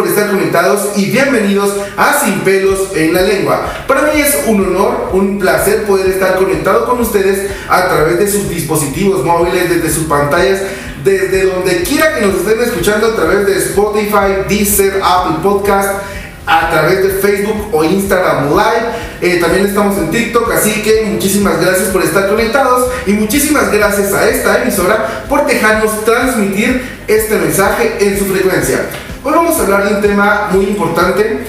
por 0.00 0.08
estar 0.08 0.30
conectados 0.30 0.96
y 0.96 1.10
bienvenidos 1.10 1.74
a 1.94 2.18
Sin 2.24 2.40
Pelos 2.40 2.96
en 2.96 3.12
la 3.12 3.20
Lengua. 3.20 3.66
Para 3.86 4.10
mí 4.10 4.18
es 4.18 4.44
un 4.46 4.64
honor, 4.64 5.10
un 5.12 5.38
placer 5.38 5.82
poder 5.82 6.06
estar 6.06 6.36
conectado 6.36 6.86
con 6.86 7.00
ustedes 7.00 7.50
a 7.68 7.86
través 7.86 8.18
de 8.18 8.26
sus 8.26 8.48
dispositivos 8.48 9.22
móviles, 9.22 9.68
desde 9.68 9.90
sus 9.90 10.04
pantallas, 10.04 10.62
desde 11.04 11.44
donde 11.44 11.82
quiera 11.82 12.14
que 12.14 12.24
nos 12.24 12.36
estén 12.36 12.62
escuchando 12.62 13.08
a 13.08 13.14
través 13.14 13.46
de 13.46 13.58
Spotify, 13.58 14.48
Deezer, 14.48 15.02
Apple 15.04 15.36
Podcast 15.42 16.02
a 16.46 16.70
través 16.70 17.02
de 17.02 17.10
Facebook 17.20 17.68
o 17.70 17.84
Instagram 17.84 18.52
Live. 18.52 18.86
Eh, 19.20 19.38
también 19.38 19.66
estamos 19.66 19.98
en 19.98 20.10
TikTok, 20.10 20.50
así 20.50 20.80
que 20.80 21.10
muchísimas 21.10 21.60
gracias 21.60 21.88
por 21.88 22.02
estar 22.02 22.26
conectados 22.26 22.90
y 23.06 23.12
muchísimas 23.12 23.70
gracias 23.70 24.14
a 24.14 24.30
esta 24.30 24.62
emisora 24.62 25.26
por 25.28 25.46
dejarnos 25.46 26.06
transmitir 26.06 27.02
este 27.06 27.36
mensaje 27.36 27.98
en 28.00 28.18
su 28.18 28.24
frecuencia. 28.24 28.86
Hoy 29.22 29.32
vamos 29.34 29.58
a 29.58 29.64
hablar 29.64 29.86
de 29.86 29.96
un 29.96 30.00
tema 30.00 30.48
muy 30.50 30.64
importante. 30.64 31.40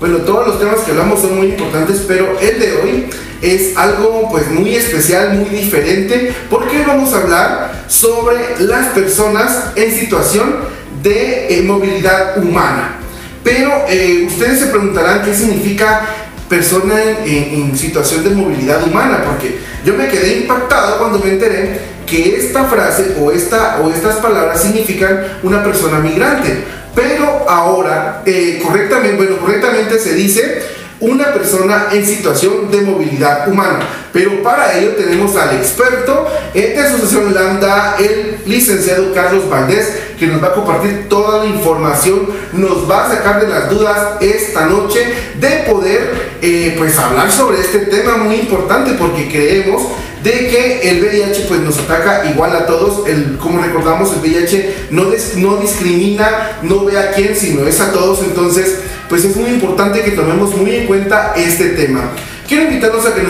Bueno, 0.00 0.16
todos 0.18 0.46
los 0.46 0.58
temas 0.58 0.80
que 0.80 0.92
hablamos 0.92 1.20
son 1.20 1.36
muy 1.36 1.48
importantes, 1.48 2.02
pero 2.08 2.38
el 2.40 2.58
de 2.58 2.72
hoy 2.72 3.06
es 3.42 3.76
algo 3.76 4.28
pues 4.30 4.50
muy 4.50 4.74
especial, 4.74 5.34
muy 5.34 5.50
diferente, 5.50 6.34
porque 6.48 6.82
vamos 6.86 7.12
a 7.12 7.18
hablar 7.18 7.84
sobre 7.86 8.58
las 8.60 8.86
personas 8.88 9.72
en 9.76 9.92
situación 9.92 10.54
de 11.02 11.58
eh, 11.58 11.62
movilidad 11.64 12.38
humana. 12.38 12.96
Pero 13.44 13.72
eh, 13.90 14.24
ustedes 14.26 14.60
se 14.60 14.66
preguntarán 14.68 15.22
qué 15.22 15.34
significa 15.34 16.06
persona 16.48 16.96
en, 17.26 17.76
situación 17.76 18.24
de 18.24 18.30
movilidad 18.30 18.82
humana, 18.84 19.22
porque 19.26 19.58
yo 19.84 19.92
me 19.92 20.08
quedé 20.08 20.38
impactado 20.38 20.96
cuando 20.96 21.18
me 21.18 21.32
enteré 21.32 21.78
que 22.06 22.36
esta 22.36 22.64
frase 22.64 23.16
o, 23.20 23.30
esta, 23.30 23.80
o 23.82 23.90
estas 23.90 24.16
palabras 24.16 24.62
significan 24.62 25.24
una 25.42 25.62
persona 25.62 25.98
migrante. 25.98 26.77
Pero 26.98 27.48
ahora, 27.48 28.22
eh, 28.26 28.60
correctamente, 28.60 29.16
bueno, 29.16 29.38
correctamente 29.38 30.00
se 30.00 30.14
dice 30.14 30.60
una 30.98 31.32
persona 31.32 31.86
en 31.92 32.04
situación 32.04 32.72
de 32.72 32.80
movilidad 32.80 33.48
humana. 33.48 33.78
Pero 34.12 34.42
para 34.42 34.78
ello 34.78 34.92
tenemos 34.92 35.36
al 35.36 35.56
experto 35.56 36.26
de 36.54 36.78
Asociación 36.78 37.34
Lambda, 37.34 37.96
el 37.98 38.38
licenciado 38.46 39.12
Carlos 39.12 39.48
Valdés, 39.48 39.88
que 40.18 40.26
nos 40.26 40.42
va 40.42 40.48
a 40.48 40.54
compartir 40.54 41.08
toda 41.08 41.44
la 41.44 41.46
información, 41.46 42.28
nos 42.52 42.90
va 42.90 43.06
a 43.06 43.14
sacar 43.14 43.40
de 43.40 43.48
las 43.48 43.70
dudas 43.70 44.16
esta 44.20 44.66
noche 44.66 45.06
de 45.38 45.48
poder 45.70 46.38
eh, 46.42 46.74
pues 46.78 46.98
hablar 46.98 47.30
sobre 47.30 47.60
este 47.60 47.80
tema 47.80 48.16
muy 48.16 48.36
importante 48.36 48.92
porque 48.94 49.28
creemos 49.28 49.82
de 50.22 50.30
que 50.30 50.90
el 50.90 51.00
VIH 51.00 51.46
pues 51.48 51.60
nos 51.60 51.78
ataca 51.78 52.24
igual 52.28 52.54
a 52.56 52.66
todos, 52.66 53.06
el, 53.06 53.38
como 53.38 53.62
recordamos 53.62 54.12
el 54.12 54.20
VIH 54.20 54.74
no, 54.90 55.04
no 55.36 55.56
discrimina, 55.58 56.58
no 56.62 56.84
ve 56.84 56.98
a 56.98 57.12
quién, 57.12 57.36
sino 57.36 57.66
es 57.66 57.80
a 57.80 57.92
todos, 57.92 58.20
entonces 58.22 58.80
pues 59.08 59.24
es 59.24 59.36
muy 59.36 59.50
importante 59.50 60.02
que 60.02 60.10
tomemos 60.12 60.54
muy 60.56 60.74
en 60.74 60.86
cuenta 60.86 61.34
este 61.36 61.70
tema. 61.70 62.10
Quiero 62.48 62.62
invitarlos 62.64 63.04
a 63.04 63.14
que, 63.14 63.20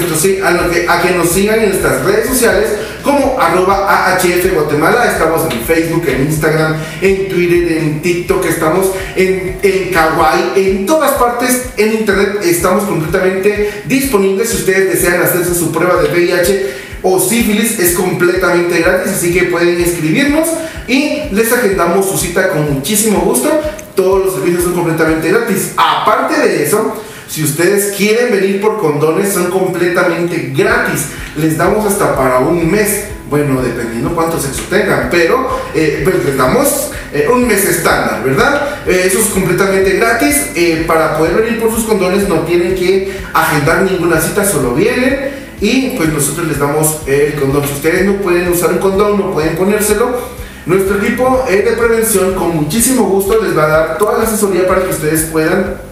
a, 0.43 0.93
a 0.95 1.03
que 1.03 1.11
nos 1.17 1.31
sigan 1.31 1.59
en 1.59 1.71
nuestras 1.71 2.05
redes 2.05 2.29
sociales 2.29 2.69
como 3.03 3.37
arroba 3.41 4.15
AHF 4.15 4.55
Guatemala. 4.55 5.11
Estamos 5.11 5.43
en 5.53 5.61
Facebook, 5.63 6.05
en 6.07 6.23
Instagram, 6.23 6.77
en 7.03 7.29
Twitter, 7.29 7.79
en 7.79 8.01
TikTok, 8.01 8.47
estamos 8.47 8.93
en, 9.17 9.59
en 9.61 9.91
Kawaii, 9.93 10.53
en 10.55 10.87
todas 10.87 11.13
partes 11.13 11.65
en 11.77 11.95
Internet 11.95 12.39
estamos 12.45 12.85
completamente 12.85 13.83
disponibles. 13.87 14.51
Si 14.51 14.57
ustedes 14.59 14.93
desean 14.93 15.21
hacerse 15.21 15.53
su 15.53 15.73
prueba 15.73 16.01
de 16.01 16.11
VIH 16.11 16.71
o 17.03 17.19
sífilis, 17.19 17.77
es 17.81 17.95
completamente 17.95 18.81
gratis, 18.81 19.15
así 19.15 19.33
que 19.33 19.45
pueden 19.45 19.81
escribirnos 19.81 20.49
y 20.87 21.23
les 21.33 21.53
agendamos 21.53 22.09
su 22.09 22.17
cita 22.19 22.51
con 22.51 22.73
muchísimo 22.73 23.21
gusto. 23.21 23.51
Todos 23.97 24.27
los 24.27 24.35
servicios 24.35 24.63
son 24.63 24.75
completamente 24.75 25.29
gratis. 25.29 25.73
Aparte 25.77 26.39
de 26.39 26.63
eso, 26.63 27.03
si 27.29 27.45
ustedes 27.45 27.95
quieren 27.95 28.33
venir 28.33 28.61
por 28.61 28.79
condones, 28.79 29.33
son 29.33 29.51
completamente 29.51 30.53
gratis. 30.57 31.09
Les 31.37 31.59
damos 31.59 31.85
hasta 31.85 32.17
para 32.17 32.39
un 32.39 32.71
mes. 32.71 33.05
Bueno, 33.29 33.61
dependiendo 33.61 34.15
cuánto 34.15 34.41
sexo 34.41 34.63
tengan, 34.71 35.09
pero 35.11 35.61
eh, 35.75 36.01
pues 36.03 36.25
les 36.25 36.39
damos 36.39 36.91
eh, 37.13 37.29
un 37.31 37.47
mes 37.47 37.63
estándar, 37.67 38.25
¿verdad? 38.25 38.79
Eh, 38.87 39.03
eso 39.05 39.19
es 39.19 39.27
completamente 39.27 39.91
gratis. 39.99 40.47
para 40.87 41.19
poder 41.19 41.43
venir 41.43 41.61
por 41.61 41.71
sus 41.71 41.85
condones 41.85 42.27
no 42.27 42.37
tienen 42.41 42.75
que 42.75 43.21
agendar 43.35 43.83
ninguna 43.83 44.19
cita, 44.19 44.47
solo 44.47 44.73
vienen 44.73 45.37
y 45.61 45.91
pues 45.99 46.09
nosotros 46.09 46.49
les 46.49 46.59
damos 46.59 47.01
el 47.07 47.35
condón. 47.35 47.65
Si 47.67 47.75
ustedes 47.75 48.07
no 48.07 48.15
pueden 48.23 48.49
usar 48.49 48.73
un 48.73 48.79
condón, 48.79 49.19
no 49.19 49.33
pueden 49.33 49.55
ponérselo, 49.57 50.19
nuestro 50.65 50.97
equipo 50.97 51.45
de 51.47 51.59
prevención 51.59 52.35
con 52.35 52.57
muchísimo 52.57 53.05
gusto 53.05 53.43
les 53.43 53.57
va 53.57 53.65
a 53.65 53.69
dar 53.69 53.99
toda 53.99 54.17
la 54.17 54.25
asesoría 54.25 54.67
para 54.67 54.83
que 54.83 54.91
ustedes 54.91 55.25
puedan 55.25 55.88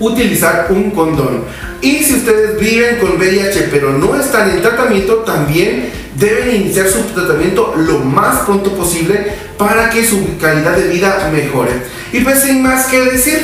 utilizar 0.00 0.66
un 0.70 0.90
condón. 0.90 1.44
Y 1.80 2.02
si 2.02 2.14
ustedes 2.14 2.58
viven 2.58 2.96
con 2.98 3.16
VIH 3.16 3.68
pero 3.70 3.92
no 3.92 4.18
están 4.18 4.50
en 4.50 4.62
tratamiento, 4.62 5.16
también 5.18 5.90
deben 6.18 6.56
iniciar 6.56 6.88
su 6.88 7.00
tratamiento 7.14 7.74
lo 7.76 7.98
más 7.98 8.44
pronto 8.44 8.72
posible 8.72 9.32
para 9.58 9.90
que 9.90 10.04
su 10.04 10.38
calidad 10.38 10.76
de 10.76 10.88
vida 10.88 11.30
mejore. 11.32 11.72
Y 12.12 12.20
pues 12.20 12.40
sin 12.40 12.62
más 12.62 12.86
que 12.86 13.00
decir, 13.00 13.38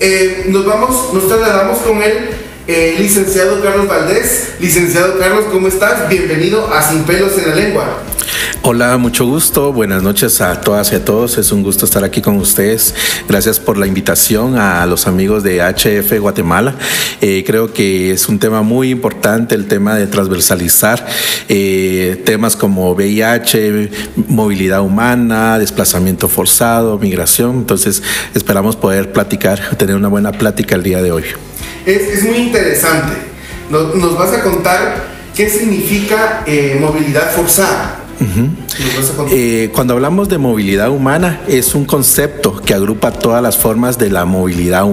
eh, 0.00 0.44
nos 0.48 0.64
vamos, 0.64 1.12
nos 1.12 1.26
trasladamos 1.26 1.78
con 1.78 2.02
el 2.02 2.30
eh, 2.68 2.96
licenciado 2.98 3.62
Carlos 3.62 3.88
Valdés. 3.88 4.50
Licenciado 4.60 5.18
Carlos, 5.18 5.46
¿cómo 5.50 5.68
estás? 5.68 6.08
Bienvenido 6.08 6.72
a 6.72 6.82
Sin 6.82 7.04
Pelos 7.04 7.32
en 7.38 7.48
la 7.48 7.56
Lengua. 7.56 8.02
Hola, 8.70 8.98
mucho 8.98 9.24
gusto. 9.24 9.72
Buenas 9.72 10.02
noches 10.02 10.42
a 10.42 10.60
todas 10.60 10.92
y 10.92 10.96
a 10.96 11.02
todos. 11.02 11.38
Es 11.38 11.52
un 11.52 11.62
gusto 11.62 11.86
estar 11.86 12.04
aquí 12.04 12.20
con 12.20 12.36
ustedes. 12.36 12.94
Gracias 13.26 13.58
por 13.58 13.78
la 13.78 13.86
invitación 13.86 14.58
a 14.58 14.84
los 14.84 15.06
amigos 15.06 15.42
de 15.42 15.62
HF 15.62 16.20
Guatemala. 16.20 16.74
Eh, 17.22 17.44
creo 17.46 17.72
que 17.72 18.10
es 18.12 18.28
un 18.28 18.38
tema 18.38 18.60
muy 18.60 18.90
importante 18.90 19.54
el 19.54 19.68
tema 19.68 19.94
de 19.96 20.06
transversalizar 20.06 21.06
eh, 21.48 22.22
temas 22.26 22.56
como 22.56 22.92
VIH, 22.92 23.90
movilidad 24.28 24.82
humana, 24.82 25.58
desplazamiento 25.58 26.28
forzado, 26.28 26.98
migración. 26.98 27.56
Entonces, 27.56 28.02
esperamos 28.34 28.76
poder 28.76 29.12
platicar, 29.12 29.78
tener 29.78 29.96
una 29.96 30.08
buena 30.08 30.32
plática 30.32 30.74
el 30.74 30.82
día 30.82 31.00
de 31.00 31.10
hoy. 31.10 31.24
Es, 31.86 32.22
muy 32.22 32.36
interesante. 32.36 33.14
Nos, 33.70 34.18
vas 34.18 34.34
a 34.34 34.42
contar 34.42 35.06
qué 35.34 35.48
significa 35.48 36.44
eh, 36.46 36.76
movilidad 36.78 37.30
forzada. 37.30 38.04
Mm-hmm. 38.18 38.67
Eh, 39.30 39.70
cuando 39.74 39.94
hablamos 39.94 40.28
de 40.28 40.38
movilidad 40.38 40.90
humana, 40.90 41.40
es 41.48 41.74
un 41.74 41.84
concepto 41.84 42.56
que 42.56 42.74
agrupa 42.74 43.10
todas 43.10 43.42
las 43.42 43.56
formas 43.56 43.98
de 43.98 44.10
la 44.10 44.24
movilidad 44.24 44.86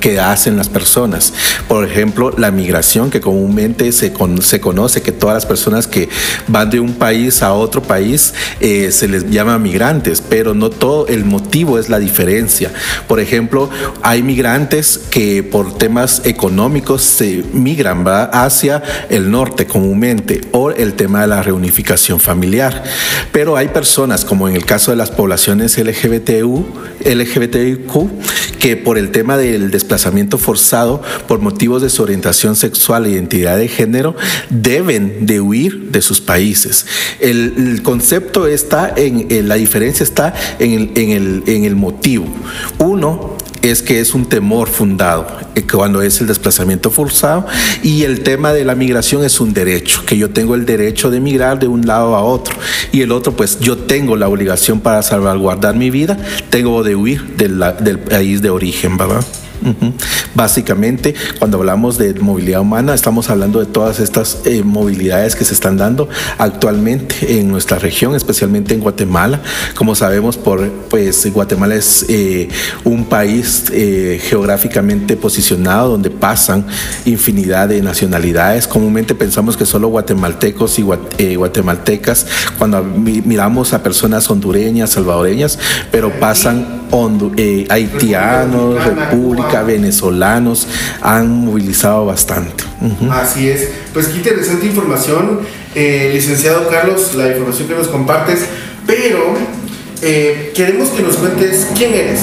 que 0.00 0.20
hacen 0.20 0.56
las 0.56 0.68
personas. 0.68 1.32
Por 1.68 1.84
ejemplo, 1.84 2.32
la 2.36 2.50
migración, 2.50 3.10
que 3.10 3.20
comúnmente 3.20 3.90
se, 3.92 4.12
conoce 4.12 5.02
que 5.02 5.12
todas 5.12 5.34
las 5.34 5.46
personas 5.46 5.86
que 5.86 6.08
van 6.48 6.70
de 6.70 6.80
un 6.80 6.94
país 6.94 7.42
a 7.42 7.52
otro 7.52 7.82
país 7.82 8.34
eh, 8.60 8.90
se 8.92 9.08
les 9.08 9.30
llama 9.30 9.58
migrantes, 9.58 10.20
pero 10.20 10.54
no 10.54 10.70
todo 10.70 11.06
el 11.08 11.24
motivo 11.24 11.78
es 11.78 11.88
la 11.88 11.98
diferencia. 11.98 12.70
Por 13.08 13.20
ejemplo, 13.20 13.70
hay 14.02 14.22
migrantes 14.22 14.98
que 14.98 15.42
por 15.42 15.76
temas 15.78 16.22
económicos 16.24 17.02
se 17.02 17.44
migran 17.52 18.04
hacia 18.32 18.82
el 19.10 19.30
norte 19.30 19.66
comúnmente 19.66 20.40
o 20.52 20.70
el 20.70 20.94
tema 20.94 21.22
de 21.22 21.26
la 21.28 21.42
reunificación 21.42 22.18
familiar. 22.18 22.82
Pero 23.32 23.56
hay 23.56 23.68
personas, 23.68 24.24
como 24.24 24.48
en 24.48 24.54
el 24.54 24.66
caso 24.66 24.90
de 24.90 24.96
las 24.96 25.10
poblaciones 25.10 25.78
LGBTU, 25.78 26.66
LGBTQ, 27.04 28.58
que 28.58 28.76
por 28.76 28.98
el 28.98 29.10
tema 29.10 29.36
del 29.38 29.70
desplazamiento 29.70 30.38
forzado, 30.38 31.02
por 31.26 31.40
motivos 31.40 31.82
de 31.82 31.90
su 31.90 32.02
orientación 32.02 32.54
sexual 32.56 33.06
e 33.06 33.10
identidad 33.10 33.56
de 33.56 33.68
género, 33.68 34.14
deben 34.50 35.26
de 35.26 35.40
huir 35.40 35.90
de 35.90 36.02
sus 36.02 36.20
países. 36.20 36.86
El, 37.20 37.80
concepto 37.82 38.46
está 38.46 38.92
en, 38.96 39.48
la 39.48 39.54
diferencia 39.56 40.04
está 40.04 40.34
en 40.58 40.92
el, 41.10 41.42
en 41.46 41.64
el 41.64 41.74
motivo. 41.74 42.26
Uno 42.78 43.36
es 43.62 43.82
que 43.82 44.00
es 44.00 44.14
un 44.14 44.26
temor 44.26 44.68
fundado 44.68 45.26
eh, 45.54 45.62
cuando 45.62 46.02
es 46.02 46.20
el 46.20 46.26
desplazamiento 46.26 46.90
forzado 46.90 47.46
y 47.82 48.02
el 48.02 48.22
tema 48.22 48.52
de 48.52 48.64
la 48.64 48.74
migración 48.74 49.24
es 49.24 49.40
un 49.40 49.54
derecho, 49.54 50.04
que 50.04 50.16
yo 50.16 50.30
tengo 50.30 50.54
el 50.54 50.66
derecho 50.66 51.10
de 51.10 51.20
migrar 51.20 51.58
de 51.58 51.68
un 51.68 51.86
lado 51.86 52.16
a 52.16 52.22
otro 52.22 52.54
y 52.90 53.02
el 53.02 53.12
otro 53.12 53.34
pues 53.34 53.60
yo 53.60 53.78
tengo 53.78 54.16
la 54.16 54.28
obligación 54.28 54.80
para 54.80 55.02
salvaguardar 55.02 55.76
mi 55.76 55.90
vida, 55.90 56.18
tengo 56.50 56.82
de 56.82 56.96
huir 56.96 57.36
del 57.36 57.98
país 57.98 58.42
de 58.42 58.50
origen, 58.50 58.96
¿verdad? 58.96 59.24
Básicamente, 60.34 61.14
cuando 61.38 61.58
hablamos 61.58 61.98
de 61.98 62.14
movilidad 62.14 62.60
humana, 62.60 62.94
estamos 62.94 63.28
hablando 63.30 63.60
de 63.60 63.66
todas 63.66 64.00
estas 64.00 64.40
eh, 64.44 64.62
movilidades 64.64 65.36
que 65.36 65.44
se 65.44 65.54
están 65.54 65.76
dando 65.76 66.08
actualmente 66.38 67.38
en 67.38 67.50
nuestra 67.50 67.78
región, 67.78 68.14
especialmente 68.14 68.74
en 68.74 68.80
Guatemala. 68.80 69.40
Como 69.74 69.94
sabemos, 69.94 70.36
por, 70.36 70.68
pues 70.88 71.30
Guatemala 71.32 71.74
es 71.74 72.06
eh, 72.08 72.48
un 72.84 73.04
país 73.04 73.64
eh, 73.72 74.20
geográficamente 74.22 75.16
posicionado 75.16 75.90
donde 75.90 76.10
pasan 76.10 76.66
infinidad 77.04 77.68
de 77.68 77.82
nacionalidades. 77.82 78.66
Comúnmente 78.66 79.14
pensamos 79.14 79.56
que 79.56 79.66
solo 79.66 79.88
guatemaltecos 79.88 80.78
y 80.78 81.34
guatemaltecas, 81.36 82.26
cuando 82.58 82.82
miramos 82.82 83.72
a 83.72 83.82
personas 83.82 84.30
hondureñas, 84.30 84.90
salvadoreñas, 84.90 85.58
pero 85.90 86.10
pasan 86.18 86.82
haitianos, 87.68 88.76
Venezolanos, 89.60 90.66
han 91.02 91.44
movilizado 91.44 92.06
bastante. 92.06 92.64
Así 93.10 93.50
es. 93.50 93.68
Pues 93.92 94.06
qué 94.06 94.16
interesante 94.16 94.64
información, 94.64 95.40
eh, 95.74 96.10
licenciado 96.14 96.68
Carlos, 96.70 97.14
la 97.14 97.28
información 97.28 97.68
que 97.68 97.74
nos 97.74 97.88
compartes, 97.88 98.46
pero 98.86 99.34
eh, 100.00 100.52
queremos 100.54 100.88
que 100.88 101.02
nos 101.02 101.16
cuentes 101.16 101.68
quién 101.76 101.92
eres. 101.92 102.20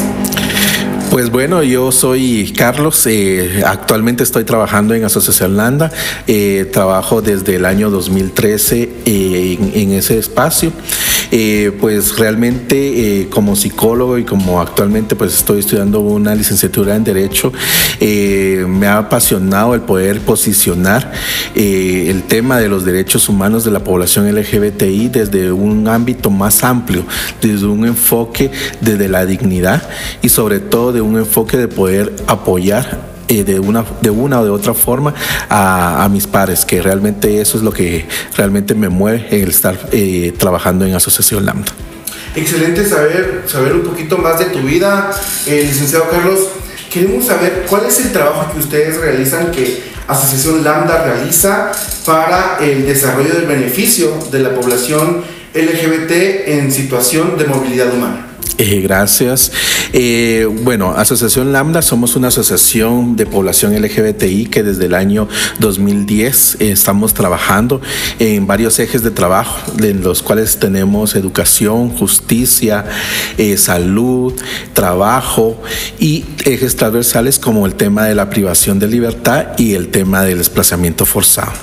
Pues 1.10 1.32
bueno, 1.32 1.64
yo 1.64 1.92
soy 1.92 2.54
Carlos, 2.56 3.08
eh, 3.08 3.64
actualmente 3.66 4.22
estoy 4.22 4.44
trabajando 4.44 4.94
en 4.94 5.04
Asociación 5.04 5.58
Landa, 5.58 5.92
eh, 6.28 6.70
trabajo 6.72 7.24
desde 7.24 7.56
el 7.56 7.66
año 7.66 7.90
2013 7.90 8.90
eh, 9.06 9.58
en, 9.74 9.92
ese 9.94 10.20
espacio, 10.20 10.72
pues 11.80 12.18
realmente 12.18 13.28
como 13.30 13.56
psicólogo 13.56 14.18
y 14.18 14.24
como 14.24 14.62
actualmente 14.62 15.16
pues 15.16 15.36
estoy 15.36 15.60
estudiando 15.60 16.00
una 16.00 16.34
licenciatura 16.36 16.96
en 16.96 17.04
Derecho, 17.04 17.52
me 18.02 18.88
ha 18.88 18.98
apasionado 18.98 19.76
el 19.76 19.82
poder 19.82 20.22
posicionar 20.22 21.12
el 21.56 22.24
tema 22.24 22.60
de 22.60 22.70
los 22.70 22.86
derechos 22.86 23.30
humanos 23.30 23.64
de 23.64 23.72
la 23.72 23.84
población 23.84 24.34
LGBTI 24.34 25.10
desde 25.10 25.52
un 25.52 25.88
ámbito 25.88 26.30
más 26.30 26.64
amplio, 26.64 27.06
desde 27.42 27.66
un 27.66 27.86
enfoque 27.86 28.52
desde 28.82 29.08
la 29.08 29.26
dignidad 29.26 29.88
y 30.22 30.30
sobre 30.30 30.60
todo 30.60 31.04
un 31.04 31.18
enfoque 31.18 31.58
de 31.58 31.68
poder 31.68 32.14
apoyar 32.28 33.09
de, 33.30 33.60
una, 33.60 33.86
de 34.02 34.10
una 34.10 34.42
o 34.42 34.44
de 34.44 34.50
otra 34.50 34.74
forma 34.74 35.14
a, 35.50 36.08
mis 36.12 36.28
pares, 36.28 36.66
que 36.66 36.82
realmente 36.82 37.42
eso 37.42 37.58
es 37.58 37.64
lo 37.64 37.72
que 37.72 38.08
realmente 38.36 38.74
me 38.74 38.90
mueve 38.90 39.28
el 39.32 39.50
estar 39.50 39.90
eh, 39.92 40.34
trabajando 40.38 40.86
en 40.86 40.96
Asociación 40.96 41.46
Lambda. 41.46 41.72
Excelente 42.36 42.88
saber, 42.88 43.44
saber 43.48 43.74
un 43.74 43.84
poquito 43.84 44.18
más 44.18 44.40
de 44.40 44.46
tu 44.46 44.60
vida, 44.60 45.12
eh, 45.46 45.64
licenciado 45.66 46.10
Carlos. 46.10 46.40
Queremos 46.92 47.26
saber 47.26 47.66
cuál 47.70 47.86
es 47.86 48.00
el 48.00 48.12
trabajo 48.12 48.52
que 48.52 48.60
ustedes 48.60 49.00
realizan, 49.00 49.52
que 49.52 49.84
Asociación 50.08 50.64
Lambda 50.64 51.04
realiza 51.04 51.72
para 52.06 52.58
el 52.60 52.86
desarrollo 52.86 53.34
del 53.34 53.46
beneficio 53.46 54.12
de 54.32 54.40
la 54.40 54.56
población 54.56 55.24
LGBT 55.54 56.48
en 56.48 56.72
situación 56.72 57.38
de 57.38 57.46
movilidad 57.46 57.94
humana. 57.94 58.26
Eh, 58.62 58.82
gracias. 58.82 59.54
Eh, 59.94 60.46
bueno, 60.64 60.92
Asociación 60.92 61.54
Lambda 61.54 61.82
somos 61.82 62.18
una 62.18 62.28
asociación 62.28 63.16
de 63.16 63.26
población 63.26 63.74
LGBTI 63.74 64.48
que 64.48 64.64
desde 64.64 64.88
el 64.88 64.96
año 64.96 65.30
2010 65.60 66.58
eh, 66.60 66.72
estamos 66.72 67.14
trabajando 67.14 67.80
en 68.20 68.48
varios 68.48 68.78
ejes 68.80 69.02
de 69.02 69.12
trabajo, 69.12 69.72
en 69.82 70.04
los 70.04 70.22
cuales 70.22 70.60
tenemos 70.60 71.16
educación, 71.16 71.90
justicia, 71.92 72.84
salud, 73.56 74.34
trabajo 74.74 75.62
y 75.98 76.26
ejes 76.44 76.76
transversales 76.76 77.40
como 77.40 77.66
el 77.66 77.76
tema 77.76 78.08
de 78.08 78.16
la 78.16 78.30
privación 78.30 78.78
de 78.78 78.88
libertad 78.88 79.58
y 79.58 79.76
el 79.76 79.88
tema 79.88 80.24
del 80.24 80.38
desplazamiento 80.38 81.06
forzado. 81.06 81.54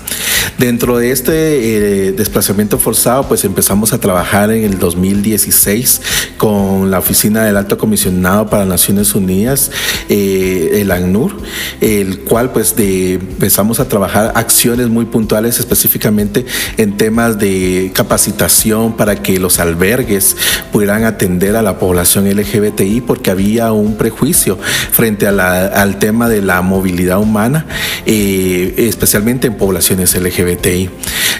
Dentro 0.56 0.96
de 0.96 1.10
este 1.10 2.12
desplazamiento 2.12 2.78
forzado, 2.78 3.28
pues 3.28 3.44
empezamos 3.44 3.92
a 3.92 3.98
trabajar 3.98 4.50
en 4.50 4.64
el 4.64 4.78
2016 4.78 6.00
con 6.38 6.85
la 6.90 6.98
Oficina 6.98 7.44
del 7.44 7.56
Alto 7.56 7.78
Comisionado 7.78 8.48
para 8.48 8.64
Naciones 8.64 9.14
Unidas, 9.14 9.70
eh, 10.08 10.78
el 10.80 10.90
ACNUR, 10.90 11.36
el 11.80 12.20
cual 12.20 12.52
pues 12.52 12.74
empezamos 12.78 13.80
a 13.80 13.88
trabajar 13.88 14.32
acciones 14.34 14.88
muy 14.88 15.06
puntuales 15.06 15.58
específicamente 15.58 16.46
en 16.76 16.96
temas 16.96 17.38
de 17.38 17.92
capacitación 17.94 18.96
para 18.96 19.16
que 19.22 19.38
los 19.38 19.58
albergues 19.58 20.36
pudieran 20.72 21.04
atender 21.04 21.56
a 21.56 21.62
la 21.62 21.78
población 21.78 22.28
LGBTI 22.28 23.02
porque 23.02 23.30
había 23.30 23.72
un 23.72 23.96
prejuicio 23.96 24.58
frente 24.90 25.26
al 25.26 25.98
tema 25.98 26.28
de 26.28 26.42
la 26.42 26.62
movilidad 26.62 27.18
humana, 27.18 27.66
eh, 28.04 28.74
especialmente 28.78 29.46
en 29.46 29.56
poblaciones 29.56 30.14
LGBTI. 30.14 30.90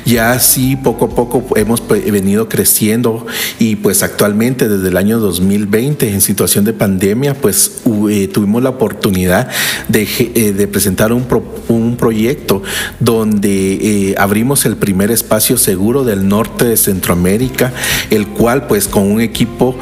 Ya 0.05 0.33
así 0.33 0.77
poco 0.77 1.07
a 1.07 1.09
poco 1.11 1.45
hemos 1.57 1.81
pues, 1.81 2.11
venido 2.13 2.49
creciendo 2.49 3.27
y 3.59 3.77
pues 3.77 4.05
actualmente 4.05 4.69
desde 4.69 4.89
el 4.89 4.97
año 4.97 5.19
2020 5.37 6.09
en 6.09 6.21
situación 6.21 6.65
de 6.65 6.73
pandemia, 6.73 7.35
pues 7.35 7.83
eh, 8.11 8.29
tuvimos 8.29 8.63
la 8.63 8.71
oportunidad 8.71 9.49
de, 9.89 10.03
eh, 10.35 10.67
presentar 10.67 11.13
un, 11.13 11.27
un, 11.69 11.86
proyecto 11.97 12.63
donde 13.01 14.11
eh, 14.11 14.15
abrimos 14.19 14.67
el 14.67 14.77
primer 14.77 15.11
espacio 15.11 15.57
seguro 15.57 16.05
del 16.05 16.29
norte 16.29 16.65
de 16.65 16.77
Centroamérica, 16.77 17.73
el 18.11 18.29
cual 18.29 18.67
pues 18.67 18.89
con 18.89 19.11
un 19.11 19.21
equipo 19.21 19.79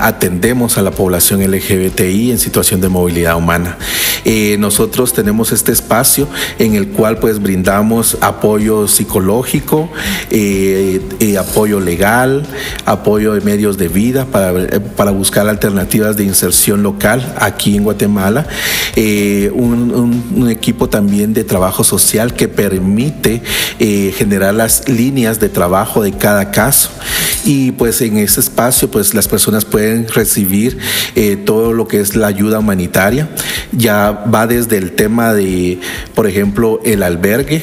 atendemos 0.00 0.78
a 0.78 0.82
la 0.82 0.90
población 0.90 1.40
LGBTI 1.42 2.32
en 2.32 2.38
situación 2.38 2.80
de 2.80 2.88
movilidad 2.88 3.36
humana. 3.36 3.78
nosotros 4.58 5.12
tenemos 5.12 5.52
este 5.52 5.72
espacio 5.72 6.28
en 6.58 6.74
el 6.74 6.88
cual 6.88 7.18
pues 7.18 7.40
brindamos 7.40 8.18
apoyo 8.20 8.88
psicológico, 8.88 9.90
apoyo 11.38 11.80
legal, 11.80 12.46
apoyo 12.84 13.34
de 13.34 13.40
medios 13.40 13.78
de 13.78 13.88
vida 13.88 14.26
para 14.26 14.44
eh, 14.74 14.80
para, 14.80 15.10
buscar 15.10 15.48
alternativas 15.48 16.16
de 16.16 16.24
inserción 16.24 16.82
local 16.82 17.34
aquí 17.38 17.76
en 17.76 17.84
Guatemala. 17.84 18.46
Eh, 18.96 19.50
un, 19.54 20.48
equipo 20.48 20.88
también 20.88 21.03
de 21.08 21.44
trabajo 21.44 21.84
social 21.84 22.34
que 22.34 22.48
permite 22.48 23.42
eh, 23.78 24.12
generar 24.16 24.54
las 24.54 24.88
líneas 24.88 25.40
de 25.40 25.48
trabajo 25.48 26.02
de 26.02 26.12
cada 26.12 26.50
caso. 26.50 26.90
Y 27.44 27.72
pues 27.72 28.00
en 28.00 28.16
ese 28.16 28.40
espacio 28.40 28.90
pues 28.90 29.14
las 29.14 29.28
personas 29.28 29.64
pueden 29.64 30.08
recibir 30.08 30.78
todo 31.44 31.72
lo 31.72 31.86
que 31.86 32.00
es 32.00 32.16
la 32.16 32.26
ayuda 32.26 32.58
humanitaria. 32.58 33.28
Ya 33.72 34.10
va 34.10 34.46
desde 34.46 34.78
el 34.78 34.92
tema 34.92 35.34
de, 35.34 35.78
por 36.14 36.26
ejemplo, 36.26 36.80
el 36.84 37.02
albergue, 37.02 37.62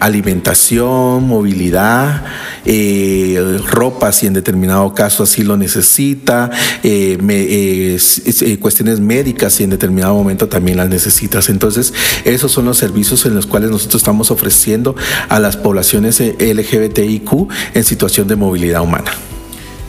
alimentación, 0.00 1.26
movilidad, 1.26 2.24
ropa 3.70 4.12
si 4.12 4.26
en 4.26 4.34
determinado 4.34 4.94
caso 4.94 5.22
así 5.22 5.42
lo 5.42 5.56
necesita, 5.56 6.50
eh, 6.82 7.18
eh, 7.28 7.98
eh, 8.26 8.58
cuestiones 8.58 9.00
médicas 9.00 9.60
y 9.60 9.64
en 9.64 9.70
determinado 9.70 10.14
momento 10.14 10.48
también 10.48 10.76
las 10.78 10.88
necesitas. 10.88 11.48
Entonces, 11.48 11.92
esos 12.34 12.52
son 12.52 12.66
los 12.66 12.78
servicios 12.78 13.24
en 13.26 13.34
los 13.34 13.46
cuales 13.46 13.70
nosotros 13.70 14.02
estamos 14.02 14.30
ofreciendo 14.30 14.94
a 15.28 15.38
las 15.38 15.56
poblaciones 15.56 16.20
LGBTIQ 16.20 17.48
en 17.74 17.84
situación 17.84 18.28
de 18.28 18.36
movilidad 18.36 18.82
humana. 18.82 19.12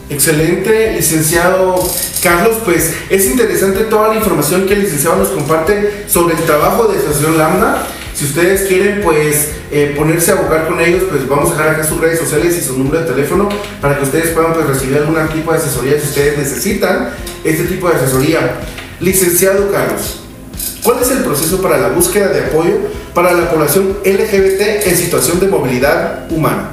Excelente, 0.09 0.93
licenciado 0.93 1.75
Carlos. 2.21 2.57
Pues 2.63 2.93
es 3.09 3.25
interesante 3.25 3.85
toda 3.85 4.09
la 4.09 4.15
información 4.15 4.65
que 4.67 4.73
el 4.73 4.83
licenciado 4.83 5.17
nos 5.17 5.29
comparte 5.29 6.05
sobre 6.07 6.35
el 6.35 6.43
trabajo 6.43 6.87
de 6.87 6.99
Asociación 6.99 7.37
Lambda. 7.37 7.87
Si 8.13 8.25
ustedes 8.25 8.61
quieren, 8.67 9.01
pues 9.03 9.49
eh, 9.71 9.93
ponerse 9.97 10.31
a 10.31 10.35
buscar 10.35 10.67
con 10.67 10.79
ellos, 10.79 11.03
pues 11.09 11.27
vamos 11.27 11.49
a 11.49 11.57
dejar 11.57 11.69
acá 11.69 11.83
sus 11.83 11.99
redes 11.99 12.19
sociales 12.19 12.55
y 12.57 12.63
su 12.63 12.77
número 12.77 13.01
de 13.01 13.07
teléfono 13.11 13.49
para 13.81 13.97
que 13.97 14.03
ustedes 14.03 14.29
puedan 14.29 14.53
pues, 14.53 14.67
recibir 14.67 14.97
algún 14.97 15.15
tipo 15.29 15.51
de 15.51 15.57
asesoría 15.57 15.99
si 15.99 16.07
ustedes 16.07 16.37
necesitan 16.37 17.09
este 17.43 17.63
tipo 17.63 17.89
de 17.89 17.95
asesoría. 17.95 18.61
Licenciado 19.01 19.69
Carlos, 19.71 20.21
¿cuál 20.85 21.01
es 21.01 21.09
el 21.09 21.23
proceso 21.23 21.61
para 21.61 21.79
la 21.79 21.89
búsqueda 21.89 22.27
de 22.27 22.45
apoyo 22.45 22.75
para 23.13 23.33
la 23.33 23.49
población 23.49 23.97
LGBT 24.05 24.85
en 24.85 24.95
situación 24.95 25.39
de 25.39 25.47
movilidad 25.47 26.31
humana? 26.31 26.69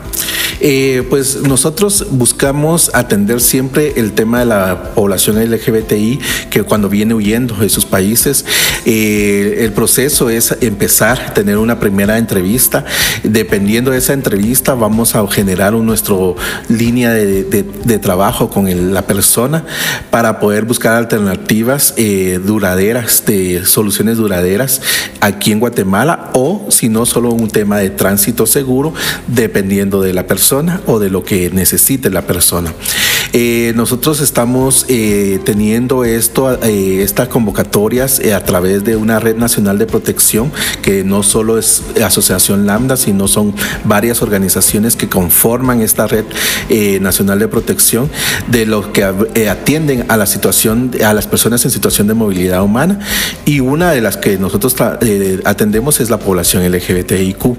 Eh, 0.61 1.05
pues 1.09 1.43
nosotros 1.43 2.07
buscamos 2.11 2.91
atender 2.95 3.41
siempre 3.41 3.95
el 3.97 4.13
tema 4.13 4.41
de 4.41 4.47
la 4.47 4.95
población 4.95 5.43
LGBTI 5.43 6.21
que 6.51 6.63
cuando 6.63 6.89
viene 6.89 7.15
huyendo 7.15 7.55
de 7.57 7.69
sus 7.69 7.85
países, 7.85 8.45
eh, 8.85 9.59
el 9.61 9.73
proceso 9.73 10.31
es 10.31 10.57
empezar 10.61 11.35
tener 11.35 11.59
una 11.59 11.81
primera 11.81 12.19
entrevista. 12.19 12.85
Dependiendo 13.23 13.91
de 13.91 13.99
esa 13.99 14.13
entrevista, 14.13 14.75
vamos 14.75 15.15
a 15.15 15.27
generar 15.29 15.73
nuestro 15.73 16.37
línea 16.69 17.13
de, 17.13 17.63
trabajo 18.03 18.51
con 18.51 18.93
la 18.93 19.03
persona 19.03 19.65
para 20.11 20.41
poder 20.41 20.65
buscar 20.65 20.95
alternativas 20.95 21.95
eh, 21.97 22.41
duraderas, 22.45 23.25
de 23.27 23.65
soluciones 23.65 24.17
duraderas 24.17 24.81
aquí 25.21 25.53
en 25.53 25.61
Guatemala 25.61 26.31
o 26.33 26.67
si 26.71 26.89
no 26.89 27.07
solo 27.07 27.31
un 27.31 27.49
tema 27.49 27.79
de 27.79 27.91
tránsito 27.91 28.47
seguro, 28.47 28.93
dependiendo 29.29 30.01
de 30.01 30.13
la 30.13 30.27
persona 30.27 30.42
o 30.87 30.99
de 30.99 31.09
lo 31.09 31.23
que 31.23 31.51
necesite 31.51 32.11
la 32.11 32.23
persona. 32.23 32.75
Eh, 33.33 33.73
nosotros 33.77 34.21
estamos 34.21 34.85
eh, 34.89 35.41
teniendo 35.45 36.05
esto, 36.05 36.53
eh, 36.63 37.03
estas 37.03 37.29
convocatorias 37.29 38.21
a 38.21 38.45
través 38.45 38.85
de 38.85 38.97
una 38.97 39.21
red 39.21 39.37
nacional 39.37 39.79
de 39.79 39.87
protección 39.87 40.53
que 40.83 41.05
no 41.05 41.23
solo 41.23 41.59
es 41.59 41.83
Asociación 42.05 42.67
Lambda, 42.67 42.97
sino 42.97 43.29
son 43.29 43.55
varias 43.85 44.23
organizaciones 44.23 44.97
que 44.97 45.09
conforman 45.09 45.81
esta 45.81 46.07
red 46.07 46.25
nacional 47.01 47.39
de 47.39 47.49
protección 47.49 48.11
de 48.49 48.67
los 48.67 48.89
que 48.89 49.05
atienden 49.49 50.05
a 50.09 50.17
la 50.17 50.27
situación, 50.27 50.91
a 51.05 51.13
las 51.13 51.27
personas 51.27 51.65
en 51.65 51.71
situación 51.71 52.07
de 52.07 52.15
movilidad 52.15 52.63
humana 52.63 53.01
y 53.45 53.61
una 53.61 53.93
de 53.93 54.01
las 54.01 54.17
que 54.17 54.39
nosotros 54.39 54.75
atendemos 55.45 56.01
es 56.01 56.11
la 56.11 56.19
población 56.19 56.65
LGBTIQ. 56.71 57.57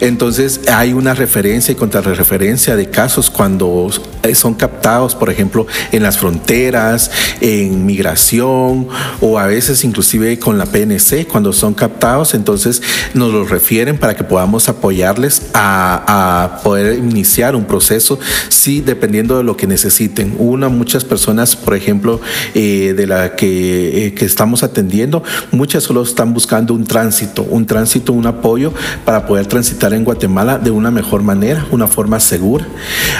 Entonces 0.00 0.62
hay 0.68 0.92
una 0.92 1.14
referencia 1.14 1.72
y 1.72 1.74
contrarreferencia 1.74 2.76
de 2.76 2.90
casos 2.90 3.30
cuando 3.30 3.90
son 4.32 4.54
captados, 4.54 5.03
por 5.12 5.28
ejemplo, 5.28 5.66
en 5.92 6.02
las 6.04 6.18
fronteras, 6.18 7.10
en 7.40 7.84
migración 7.84 8.88
o 9.20 9.38
a 9.38 9.46
veces 9.46 9.82
inclusive 9.84 10.38
con 10.38 10.56
la 10.56 10.66
PNC, 10.66 11.26
cuando 11.26 11.52
son 11.52 11.74
captados, 11.74 12.34
entonces 12.34 12.80
nos 13.14 13.32
los 13.32 13.50
refieren 13.50 13.98
para 13.98 14.14
que 14.14 14.24
podamos 14.24 14.68
apoyarles 14.68 15.50
a, 15.54 16.60
poder 16.62 16.98
iniciar 16.98 17.56
un 17.56 17.64
proceso, 17.64 18.18
sí, 18.48 18.80
dependiendo 18.80 19.36
de 19.36 19.42
lo 19.42 19.56
que 19.56 19.66
necesiten. 19.66 20.36
Una, 20.38 20.68
muchas 20.68 21.04
personas, 21.04 21.56
por 21.56 21.74
ejemplo, 21.74 22.20
eh, 22.54 22.94
de 22.96 23.06
la 23.06 23.34
que, 23.34 24.06
eh, 24.06 24.14
que 24.14 24.24
estamos 24.24 24.62
atendiendo, 24.62 25.22
muchas 25.50 25.82
solo 25.82 26.02
están 26.02 26.32
buscando 26.32 26.74
un 26.74 26.84
tránsito, 26.84 27.42
un 27.42 27.66
tránsito, 27.66 28.12
un 28.12 28.26
apoyo 28.26 28.72
para 29.04 29.26
poder 29.26 29.46
transitar 29.46 29.92
en 29.92 30.04
Guatemala 30.04 30.58
de 30.58 30.70
una 30.70 30.90
mejor 30.90 31.22
manera, 31.22 31.66
una 31.70 31.88
forma 31.88 32.20
segura. 32.20 32.66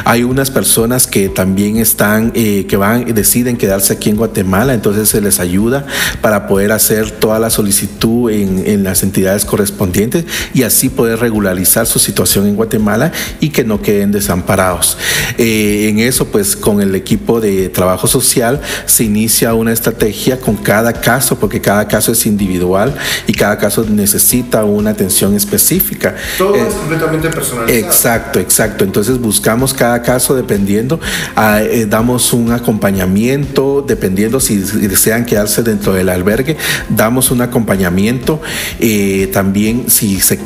Hay 0.04 0.22
unas 0.22 0.50
personas 0.50 1.06
que 1.06 1.28
también 1.28 1.73
están, 1.78 2.32
eh, 2.34 2.66
que 2.68 2.76
van, 2.76 3.14
deciden 3.14 3.56
quedarse 3.56 3.92
aquí 3.92 4.10
en 4.10 4.16
Guatemala, 4.16 4.74
entonces 4.74 5.08
se 5.08 5.20
les 5.20 5.40
ayuda 5.40 5.86
para 6.20 6.46
poder 6.46 6.72
hacer 6.72 7.10
toda 7.10 7.38
la 7.38 7.50
solicitud 7.50 8.30
en, 8.30 8.84
las 8.84 9.02
entidades 9.02 9.44
correspondientes 9.44 10.24
y 10.52 10.62
así 10.62 10.88
poder 10.88 11.20
regularizar 11.20 11.86
su 11.86 11.98
situación 11.98 12.46
en 12.46 12.56
Guatemala 12.56 13.12
y 13.40 13.50
que 13.50 13.64
no 13.64 13.80
queden 13.80 14.12
desamparados. 14.12 14.98
Eh, 15.38 15.88
en 15.88 16.00
eso, 16.00 16.26
pues 16.26 16.56
con 16.56 16.82
el 16.82 16.94
equipo 16.94 17.40
de 17.40 17.68
trabajo 17.68 18.06
social 18.06 18.60
se 18.86 19.04
inicia 19.04 19.54
una 19.54 19.72
estrategia 19.72 20.38
con 20.38 20.56
cada 20.56 20.92
caso, 20.92 21.38
porque 21.38 21.60
cada 21.60 21.88
caso 21.88 22.12
es 22.12 22.26
individual 22.26 22.94
y 23.26 23.32
cada 23.32 23.58
caso 23.58 23.84
necesita 23.88 24.64
una 24.64 24.90
atención 24.90 25.34
específica. 25.34 26.14
Todo 26.36 26.54
es 26.56 26.74
completamente 26.74 27.28
personalizado. 27.30 27.86
Exacto, 27.86 28.38
exacto. 28.38 28.84
Entonces 28.84 29.18
buscamos 29.18 29.72
cada 29.72 30.02
caso 30.02 30.34
dependiendo, 30.34 31.00
ah, 31.36 31.60
eh, 31.64 31.86
damos 31.86 32.32
un 32.32 32.52
acompañamiento, 32.52 33.84
dependiendo 33.86 34.40
si 34.40 34.58
desean 34.58 35.24
quedarse 35.24 35.62
dentro 35.62 35.92
del 35.92 36.08
albergue, 36.08 36.56
damos 36.88 37.30
un 37.30 37.42
acompañamiento. 37.42 38.40
Eh, 38.80 39.30
también 39.32 39.90
si 39.90 40.20
se, 40.20 40.38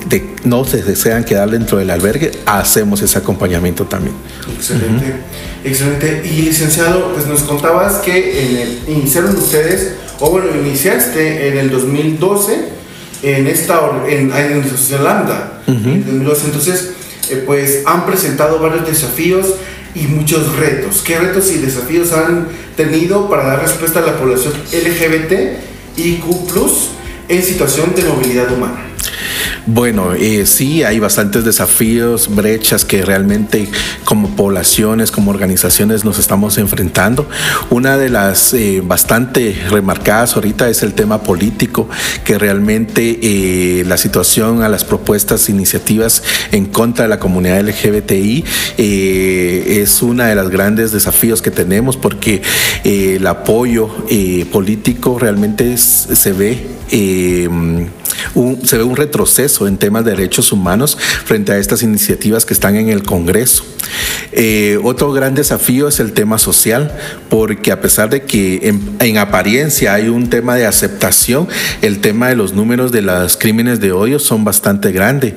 no 0.45 0.65
se 0.65 0.83
desean 0.83 1.25
quedar 1.25 1.51
dentro 1.51 1.79
del 1.79 1.91
albergue, 1.91 2.33
hacemos 2.47 3.03
ese 3.03 3.19
acompañamiento 3.19 3.85
también. 3.87 4.15
Excelente, 4.57 5.15
excelente. 5.65 6.23
Y 6.25 6.43
licenciado, 6.43 7.13
pues 7.13 7.27
nos 7.27 7.43
contabas 7.43 7.97
que 7.97 8.79
iniciaron 8.89 9.37
ustedes, 9.37 9.95
o 10.21 10.31
bueno, 10.31 10.49
iniciaste 10.55 11.49
en 11.49 11.59
el 11.59 11.71
2012 11.71 12.79
en 13.23 13.47
esta 13.47 13.81
en, 14.09 14.33
en 14.33 14.61
la 14.61 14.65
Asociación 14.65 15.05
Lambda. 15.05 15.63
Entonces, 15.67 16.93
eh, 17.31 17.43
pues 17.45 17.83
han 17.85 18.07
presentado 18.07 18.59
varios 18.59 18.87
desafíos 18.87 19.55
y 19.99 20.07
muchos 20.07 20.57
retos. 20.57 21.03
¿Qué 21.05 21.19
retos 21.19 21.51
y 21.51 21.59
desafíos 21.59 22.13
han 22.13 22.49
tenido 22.77 23.29
para 23.29 23.45
dar 23.45 23.63
respuesta 23.63 24.01
a 24.01 24.07
la 24.07 24.17
población 24.17 24.53
LGBT 24.73 25.33
y 25.97 26.17
Q 26.17 26.47
en 27.29 27.43
situación 27.43 27.95
de 27.95 28.05
movilidad 28.05 28.53
humana? 28.53 28.85
Bueno, 29.67 30.15
eh, 30.15 30.47
sí, 30.47 30.83
hay 30.83 30.99
bastantes 30.99 31.45
desafíos, 31.45 32.35
brechas 32.35 32.85
que 32.85 33.03
realmente 33.03 33.69
como 34.05 34.31
poblaciones, 34.37 35.11
como 35.11 35.31
organizaciones 35.31 36.05
nos 36.05 36.19
estamos 36.19 36.59
enfrentando. 36.59 37.29
Una 37.71 37.97
de 37.99 38.09
las 38.09 38.55
eh, 38.55 38.83
bastante 38.85 39.57
remarcadas 39.71 40.37
ahorita 40.37 40.69
es 40.69 40.83
el 40.83 40.95
tema 40.95 41.23
político, 41.23 41.89
que 42.25 42.39
realmente 42.39 43.19
eh, 43.23 43.85
la 43.85 43.97
situación 43.99 44.63
a 44.63 44.69
las 44.69 44.85
propuestas, 44.85 45.49
iniciativas 45.49 46.23
en 46.53 46.67
contra 46.67 47.05
de 47.05 47.09
la 47.09 47.19
comunidad 47.19 47.61
LGBTI 47.61 48.45
es 48.77 50.03
una 50.03 50.27
de 50.27 50.35
los 50.35 50.51
grandes 50.51 50.93
desafíos 50.93 51.43
que 51.43 51.51
tenemos 51.51 51.97
porque 51.97 52.43
el 52.85 53.27
apoyo 53.27 53.89
político 54.51 55.19
realmente 55.19 55.77
se 55.77 56.33
ve 56.33 56.67
se 58.65 58.79
ve 58.79 58.85
un 58.85 58.97
retroceso 58.97 59.67
en 59.67 59.79
temas 59.79 60.05
de 60.05 60.13
derechos 60.13 60.53
humanos 60.53 60.99
frente 61.25 61.53
a 61.53 61.59
estas 61.59 61.83
iniciativas 61.83 62.45
que 62.45 62.55
están 62.55 62.77
en 62.77 62.89
el 62.89 63.03
Congreso. 63.03 63.65
Eh, 64.33 64.79
otro 64.83 65.13
gran 65.13 65.35
desafío 65.35 65.89
es 65.89 66.01
el 66.01 66.13
tema 66.13 66.39
social, 66.39 66.97
porque 67.29 67.73
a 67.73 67.81
pesar 67.81 68.11
de 68.11 68.23
que 68.23 68.75
en, 69.01 69.19
apariencia 69.19 69.95
hay 69.95 70.09
un 70.09 70.29
tema 70.31 70.55
de 70.57 70.67
aceptación, 70.67 71.49
el 71.83 72.01
tema 72.01 72.29
de 72.29 72.37
los 72.37 72.53
números 72.53 72.93
de 72.93 73.03
los 73.03 73.37
crímenes 73.37 73.81
de 73.81 73.93
odio 73.93 74.19
son 74.19 74.45
bastante 74.45 74.93
grandes. 74.93 75.35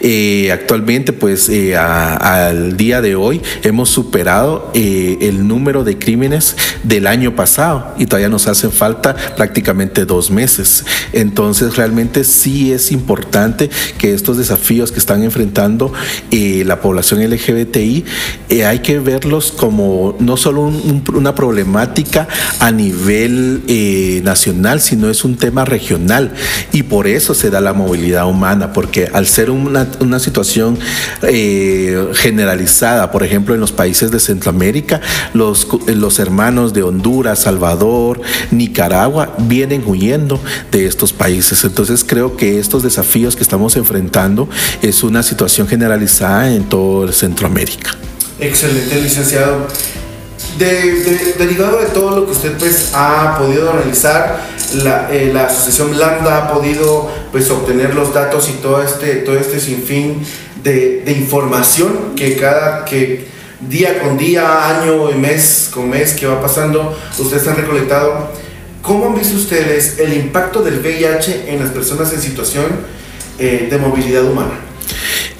Eh, 0.00 0.50
actualmente, 0.52 1.12
pues 1.12 1.48
eh, 1.48 1.76
al 1.76 2.76
día 2.76 3.00
de 3.00 3.16
hoy 3.16 3.40
hemos 3.62 3.90
superado 3.90 4.70
el 4.74 5.46
número 5.46 5.84
de 5.84 5.98
crímenes 5.98 6.56
del 6.82 7.06
año 7.06 7.34
pasado 7.34 7.94
y 7.98 8.06
todavía 8.06 8.28
nos 8.28 8.46
hacen 8.46 8.70
falta 8.72 9.16
prácticamente 9.36 10.04
dos 10.04 10.30
meses. 10.30 10.84
Entonces, 11.12 11.76
realmente 11.76 12.23
sí 12.24 12.72
es 12.72 12.92
importante 12.92 13.70
que 13.98 14.14
estos 14.14 14.36
desafíos 14.36 14.92
que 14.92 14.98
están 14.98 15.22
enfrentando 15.22 15.92
la 16.30 16.80
población 16.80 17.22
LGBTI 17.22 18.04
eh, 18.48 18.64
hay 18.64 18.80
que 18.80 18.98
verlos 18.98 19.52
como 19.52 20.16
no 20.18 20.36
solo 20.36 20.72
una 21.12 21.34
problemática 21.34 22.28
a 22.60 22.70
nivel 22.70 23.62
eh, 23.68 24.20
nacional, 24.24 24.80
sino 24.80 25.10
es 25.10 25.24
un 25.24 25.36
tema 25.36 25.64
regional. 25.64 26.32
Y 26.72 26.84
por 26.84 27.06
eso 27.06 27.34
se 27.34 27.50
da 27.50 27.60
la 27.60 27.72
movilidad 27.72 28.28
humana, 28.28 28.72
porque 28.72 29.08
al 29.12 29.26
ser 29.26 29.50
una, 29.50 29.84
situación 30.18 30.78
eh, 31.22 32.10
generalizada, 32.14 33.10
por 33.10 33.22
ejemplo, 33.22 33.54
en 33.54 33.60
los 33.60 33.72
países 33.72 34.10
de 34.10 34.20
Centroamérica, 34.20 35.00
los, 35.32 35.66
los 35.86 36.18
hermanos 36.18 36.72
de 36.72 36.82
Honduras, 36.82 37.40
Salvador, 37.40 38.20
Nicaragua, 38.50 39.34
vienen 39.38 39.82
huyendo 39.86 40.40
de 40.70 40.86
estos 40.86 41.12
países. 41.12 41.64
Entonces 41.64 42.04
creo 42.14 42.36
que 42.36 42.60
estos 42.60 42.84
desafíos 42.84 43.34
que 43.34 43.42
estamos 43.42 43.74
enfrentando 43.74 44.48
es 44.82 45.02
una 45.02 45.24
situación 45.24 45.66
generalizada 45.66 46.54
en 46.54 46.62
todo 46.62 47.10
Centroamérica. 47.10 47.90
Excelente, 48.38 49.02
licenciado. 49.02 49.66
derivado 50.56 51.80
de 51.80 51.86
todo 51.86 52.20
lo 52.20 52.26
que 52.26 52.30
usted 52.30 52.56
pues 52.56 52.92
ha 52.94 53.36
podido 53.36 53.68
analizar, 53.72 54.46
la, 54.84 55.12
eh, 55.12 55.32
la, 55.34 55.46
asociación 55.46 55.98
Lambda 55.98 56.38
ha 56.38 56.52
podido 56.54 57.10
pues 57.32 57.50
obtener 57.50 57.96
los 57.96 58.14
datos 58.14 58.48
y 58.48 58.52
todo 58.62 58.80
este, 58.80 59.16
todo 59.16 59.36
este 59.36 59.58
sinfín 59.58 60.22
de, 60.62 61.02
de 61.04 61.12
información 61.12 62.14
que 62.14 62.36
cada 62.36 62.84
que 62.84 63.26
día 63.60 63.98
con 63.98 64.16
día, 64.16 64.68
año 64.68 65.10
y 65.10 65.14
mes 65.16 65.68
con 65.74 65.90
mes 65.90 66.12
que 66.12 66.26
va 66.28 66.40
pasando, 66.40 66.96
ustedes 67.18 67.48
han 67.48 67.56
recolectado. 67.56 68.43
¿Cómo 68.84 69.06
han 69.06 69.14
visto 69.14 69.36
ustedes 69.36 69.98
el 69.98 70.12
impacto 70.12 70.62
del 70.62 70.80
VIH 70.80 71.50
en 71.50 71.58
las 71.58 71.70
personas 71.70 72.12
en 72.12 72.20
situación 72.20 72.66
eh, 73.38 73.66
de 73.70 73.78
movilidad 73.78 74.22
humana? 74.26 74.60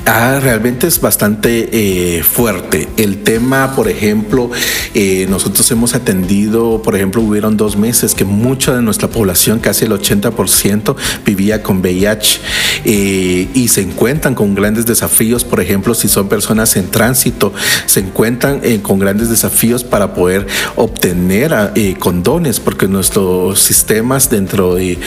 Ah, 0.06 0.38
realmente 0.42 0.86
es 0.86 1.00
bastante 1.00 1.68
eh, 1.72 2.22
fuerte. 2.22 2.88
El 2.98 3.22
tema, 3.22 3.74
por 3.74 3.88
ejemplo, 3.88 4.50
eh, 4.92 5.26
nosotros 5.30 5.70
hemos 5.70 5.94
atendido, 5.94 6.82
por 6.82 6.94
ejemplo, 6.94 7.22
hubieron 7.22 7.56
dos 7.56 7.76
meses 7.76 8.14
que 8.14 8.26
mucha 8.26 8.76
de 8.76 8.82
nuestra 8.82 9.08
población, 9.08 9.60
casi 9.60 9.86
el 9.86 9.92
80%, 9.92 10.94
vivía 11.24 11.62
con 11.62 11.78
VIH 11.80 12.40
eh, 12.84 13.48
y 13.54 13.68
se 13.68 13.80
encuentran 13.80 14.34
con 14.34 14.54
grandes 14.54 14.84
desafíos, 14.84 15.42
por 15.42 15.60
ejemplo, 15.60 15.94
si 15.94 16.08
son 16.08 16.28
personas 16.28 16.76
en 16.76 16.90
tránsito, 16.90 17.54
se 17.86 18.00
encuentran 18.00 18.60
con 18.82 18.98
grandes 18.98 19.30
desafíos 19.30 19.84
para 19.84 20.12
poder 20.12 20.46
obtener 20.76 21.54
ah, 21.54 21.72
condones, 21.98 22.60
porque 22.60 22.88
nuestros 22.88 23.58
sistemas 23.60 24.28
dentro 24.28 24.74
de, 24.74 24.98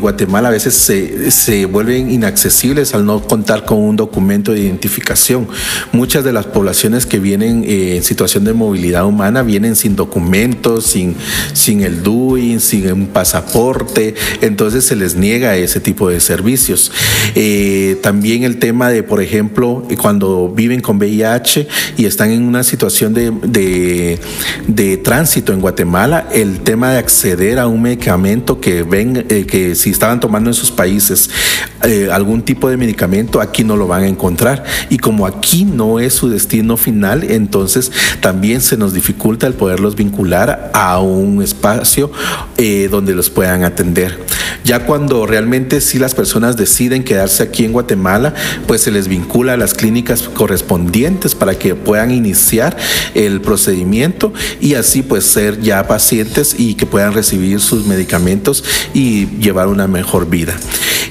Guatemala 0.00 0.48
a 0.48 0.50
veces 0.50 0.74
se, 0.74 1.30
se 1.30 1.66
vuelven 1.66 2.10
inaccesibles 2.10 2.92
al 2.92 3.06
no 3.06 3.22
contar 3.22 3.63
con 3.64 3.78
un 3.78 3.96
documento 3.96 4.52
de 4.52 4.60
identificación. 4.60 5.48
Muchas 5.92 6.24
de 6.24 6.32
las 6.32 6.46
poblaciones 6.46 7.06
que 7.06 7.18
vienen 7.18 7.64
eh, 7.64 7.96
en 7.96 8.02
situación 8.02 8.44
de 8.44 8.52
movilidad 8.52 9.06
humana 9.06 9.42
vienen 9.42 9.76
sin 9.76 9.96
documentos, 9.96 10.86
sin, 10.86 11.16
sin 11.52 11.82
el 11.82 12.02
DUI, 12.02 12.60
sin 12.60 12.90
un 12.92 13.06
pasaporte, 13.06 14.14
entonces 14.40 14.84
se 14.84 14.96
les 14.96 15.16
niega 15.16 15.56
ese 15.56 15.80
tipo 15.80 16.08
de 16.08 16.20
servicios. 16.20 16.92
Eh, 17.34 17.98
también 18.02 18.44
el 18.44 18.58
tema 18.58 18.90
de, 18.90 19.02
por 19.02 19.22
ejemplo, 19.22 19.86
cuando 20.00 20.48
viven 20.48 20.80
con 20.80 20.98
VIH 20.98 21.68
y 21.96 22.06
están 22.06 22.30
en 22.30 22.42
una 22.42 22.62
situación 22.62 23.14
de, 23.14 24.18
de, 24.66 24.96
tránsito 24.98 25.52
en 25.52 25.60
Guatemala, 25.60 26.28
el 26.32 26.60
tema 26.60 26.92
de 26.92 26.98
acceder 26.98 27.58
a 27.58 27.66
un 27.66 27.82
medicamento 27.82 28.60
que 28.60 28.82
ven, 28.82 29.26
eh, 29.28 29.44
que 29.46 29.74
si 29.74 29.90
estaban 29.90 30.20
tomando 30.20 30.50
en 30.50 30.54
sus 30.54 30.70
países 30.70 31.30
algún 32.10 32.42
tipo 32.42 32.70
de 32.70 32.78
medicamento, 32.78 33.40
aquí 33.54 33.62
no 33.62 33.76
lo 33.76 33.86
van 33.86 34.02
a 34.02 34.08
encontrar. 34.08 34.64
Y 34.90 34.98
como 34.98 35.26
aquí 35.26 35.64
no 35.64 36.00
es 36.00 36.12
su 36.12 36.28
destino 36.28 36.76
final, 36.76 37.22
entonces 37.22 37.92
también 38.20 38.60
se 38.60 38.76
nos 38.76 38.92
dificulta 38.92 39.46
el 39.46 39.54
poderlos 39.54 39.94
vincular 39.94 40.72
a 40.74 40.98
un 40.98 41.40
espacio 41.40 42.10
eh, 42.56 42.88
donde 42.90 43.14
los 43.14 43.30
puedan 43.30 43.62
atender. 43.62 44.18
Ya 44.64 44.86
cuando 44.86 45.26
realmente 45.26 45.80
si 45.80 45.98
las 45.98 46.14
personas 46.14 46.56
deciden 46.56 47.04
quedarse 47.04 47.44
aquí 47.44 47.64
en 47.64 47.72
Guatemala, 47.72 48.34
pues 48.66 48.80
se 48.80 48.90
les 48.90 49.06
vincula 49.06 49.52
a 49.52 49.56
las 49.56 49.74
clínicas 49.74 50.22
correspondientes 50.22 51.34
para 51.34 51.56
que 51.56 51.74
puedan 51.74 52.10
iniciar 52.10 52.76
el 53.14 53.40
procedimiento 53.40 54.32
y 54.60 54.74
así 54.74 55.02
pues 55.02 55.26
ser 55.26 55.60
ya 55.60 55.86
pacientes 55.86 56.56
y 56.58 56.74
que 56.74 56.86
puedan 56.86 57.12
recibir 57.12 57.60
sus 57.60 57.86
medicamentos 57.86 58.64
y 58.94 59.26
llevar 59.38 59.68
una 59.68 59.86
mejor 59.86 60.28
vida. 60.28 60.56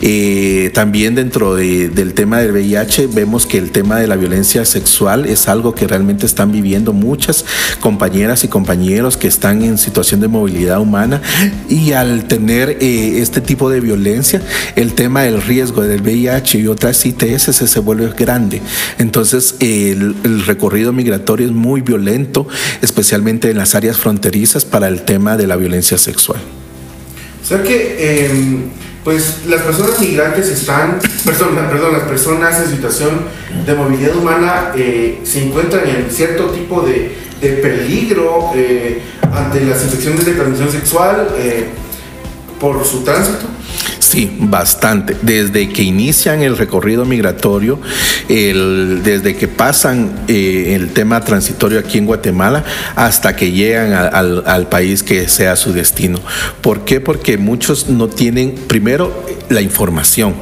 Eh, 0.05 0.71
también 0.73 1.15
dentro 1.15 1.55
del 1.55 2.13
tema 2.13 2.33
del 2.40 2.52
VIH 2.52 3.08
vemos 3.08 3.46
que 3.46 3.58
el 3.58 3.72
tema 3.72 4.00
de 4.00 4.08
la 4.08 4.16
violencia 4.16 4.66
sexual 4.66 5.25
es 5.25 5.48
algo 5.48 5.74
que 5.75 5.88
realmente 5.88 6.25
están 6.25 6.52
viviendo 6.52 6.94
muchas 6.94 7.46
compañeras 7.80 8.44
y 8.44 8.48
compañeros 8.48 9.18
que 9.18 9.28
están 9.28 9.63
en 9.63 9.78
situación 9.78 10.20
de 10.20 10.28
movilidad 10.28 10.80
humana 10.80 11.22
y 11.70 11.92
al 11.94 12.25
tener 12.25 12.78
eh, 12.82 13.22
este 13.22 13.42
tipo 13.42 13.70
de 13.70 13.80
violencia, 13.80 14.42
el 14.75 14.94
tema 14.94 15.24
del 15.24 15.42
riesgo 15.42 15.82
del 15.82 16.02
VIH 16.02 16.60
y 16.60 16.68
otras 16.68 17.06
ITS 17.06 17.44
se 17.44 17.80
vuelve 17.80 18.10
grande. 18.18 18.62
Entonces 18.98 19.56
el, 19.60 20.16
recorrido 20.46 20.94
migratorio 20.94 21.48
es 21.48 21.54
muy 21.54 21.82
violento, 21.82 22.48
especialmente 22.82 23.50
en 23.50 23.58
las 23.58 23.75
áreas 23.75 23.98
fronterizas 23.98 24.66
para 24.66 24.88
el 24.88 25.04
tema 25.04 25.38
de 25.38 25.48
la 25.48 25.56
violencia 25.56 25.98
sexual. 25.98 26.40
O 27.44 27.46
sea 27.46 27.62
que 27.62 28.25
em, 28.25 28.70
pues 29.03 29.45
las 29.48 29.62
personas 29.62 30.00
migrantes 30.00 30.48
están, 30.48 31.00
perdón, 31.25 31.55
perdón 31.69 31.93
las 31.93 32.03
personas 32.03 32.60
en 32.60 32.69
situación 32.69 33.22
de 33.65 33.74
movilidad 33.74 34.15
humana 34.15 34.72
eh, 34.75 35.19
se 35.24 35.45
encuentran 35.45 35.88
en 35.88 36.10
cierto 36.10 36.48
tipo 36.48 36.81
de, 36.81 37.24
peligro 37.62 38.51
eh, 38.55 39.01
ante 39.33 39.65
las 39.65 39.83
infecciones 39.83 40.25
de 40.25 40.31
transmisión 40.31 40.72
sexual 40.72 41.27
eh, 41.38 41.67
por 42.57 42.86
su 42.86 43.03
tránsito. 43.03 43.48
Sí, 44.13 44.29
bastante. 44.41 45.15
Desde 45.24 45.70
que 45.70 45.82
inician 45.82 46.43
el 46.43 46.55
recorrido 46.55 47.03
migratorio, 47.03 47.79
desde 48.27 49.36
que 49.36 49.48
pasan 49.48 50.25
eh, 50.27 50.75
el 50.75 50.93
tema 50.93 51.22
transitorio 51.22 51.79
aquí 51.79 51.98
en 51.98 52.05
Guatemala 52.05 52.63
hasta 52.96 53.36
que 53.36 53.51
llegan 53.51 53.91
al, 53.91 54.67
país 54.67 55.01
que 55.01 55.27
sea 55.27 55.55
su 55.55 55.74
destino. 55.74 56.20
¿Por 56.62 56.86
qué? 56.86 57.01
Porque 57.01 57.39
muchos 57.39 57.89
no 57.89 58.08
tienen, 58.08 58.53
primero, 58.67 59.25
la 59.50 59.62
información. 59.62 60.36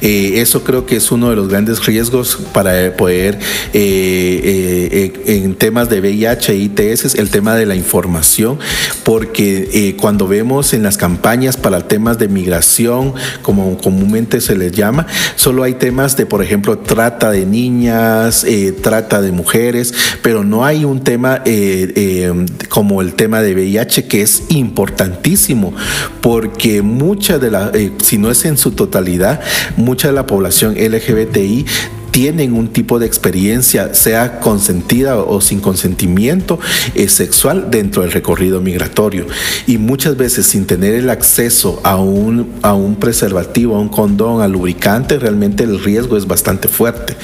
Eh, 0.00 0.40
eso 0.40 0.64
creo 0.64 0.84
que 0.84 0.96
es 0.96 1.12
uno 1.12 1.30
de 1.30 1.36
los 1.36 1.48
grandes 1.48 1.86
riesgos 1.86 2.36
para 2.52 2.96
poder, 2.96 3.38
eh, 3.72 5.12
en 5.26 5.54
temas 5.54 5.88
de 5.88 6.00
VIH 6.00 6.52
e 6.52 6.56
ITS, 6.56 7.14
el 7.14 7.30
tema 7.30 7.54
de 7.54 7.66
la 7.66 7.76
información, 7.76 8.58
porque 9.04 9.96
cuando 10.00 10.26
vemos 10.26 10.74
en 10.74 10.82
las 10.82 10.96
campañas 10.96 11.56
para 11.56 11.86
temas 11.86 12.18
de 12.18 12.26
migración, 12.26 13.11
como 13.42 13.78
comúnmente 13.78 14.40
se 14.40 14.56
les 14.56 14.72
llama. 14.72 15.06
Solo 15.36 15.62
hay 15.62 15.74
temas 15.74 16.16
de, 16.16 16.26
por 16.26 16.42
ejemplo, 16.42 16.78
trata 16.78 17.30
de 17.30 17.46
niñas, 17.46 18.44
eh, 18.44 18.72
trata 18.72 19.20
de 19.20 19.32
mujeres, 19.32 19.94
pero 20.22 20.44
no 20.44 20.64
hay 20.64 20.84
un 20.84 21.00
tema 21.00 21.42
eh, 21.44 21.92
eh, 21.96 22.46
como 22.68 23.02
el 23.02 23.14
tema 23.14 23.42
de 23.42 23.54
VIH 23.54 24.06
que 24.06 24.22
es 24.22 24.44
importantísimo, 24.50 25.74
porque 26.20 26.82
mucha 26.82 27.38
de 27.38 27.50
la, 27.50 27.72
si 28.02 28.18
no 28.18 28.30
es 28.30 28.44
en 28.44 28.56
su 28.56 28.72
totalidad, 28.72 29.40
mucha 29.76 30.08
de 30.08 30.14
la 30.14 30.26
población 30.26 30.74
LGBTI 30.74 31.66
tienen 32.12 32.52
un 32.52 32.68
tipo 32.68 32.98
de 32.98 33.06
experiencia, 33.06 33.94
sea 33.94 34.38
consentida 34.38 35.16
o 35.16 35.40
sin 35.40 35.60
consentimiento 35.60 36.60
eh, 36.94 37.08
sexual 37.08 37.70
dentro 37.70 38.02
del 38.02 38.12
recorrido 38.12 38.60
migratorio. 38.60 39.26
Y 39.66 39.78
muchas 39.78 40.16
veces 40.16 40.46
sin 40.46 40.66
tener 40.66 40.94
el 40.94 41.08
acceso 41.08 41.80
a 41.82 41.96
un, 41.96 42.52
a 42.60 42.74
un 42.74 42.96
preservativo, 42.96 43.74
a 43.76 43.80
un 43.80 43.88
condón, 43.88 44.42
a 44.42 44.48
lubricante, 44.48 45.18
realmente 45.18 45.64
el 45.64 45.82
riesgo 45.82 46.18
es 46.18 46.26
bastante 46.26 46.68
fuerte. 46.68 47.16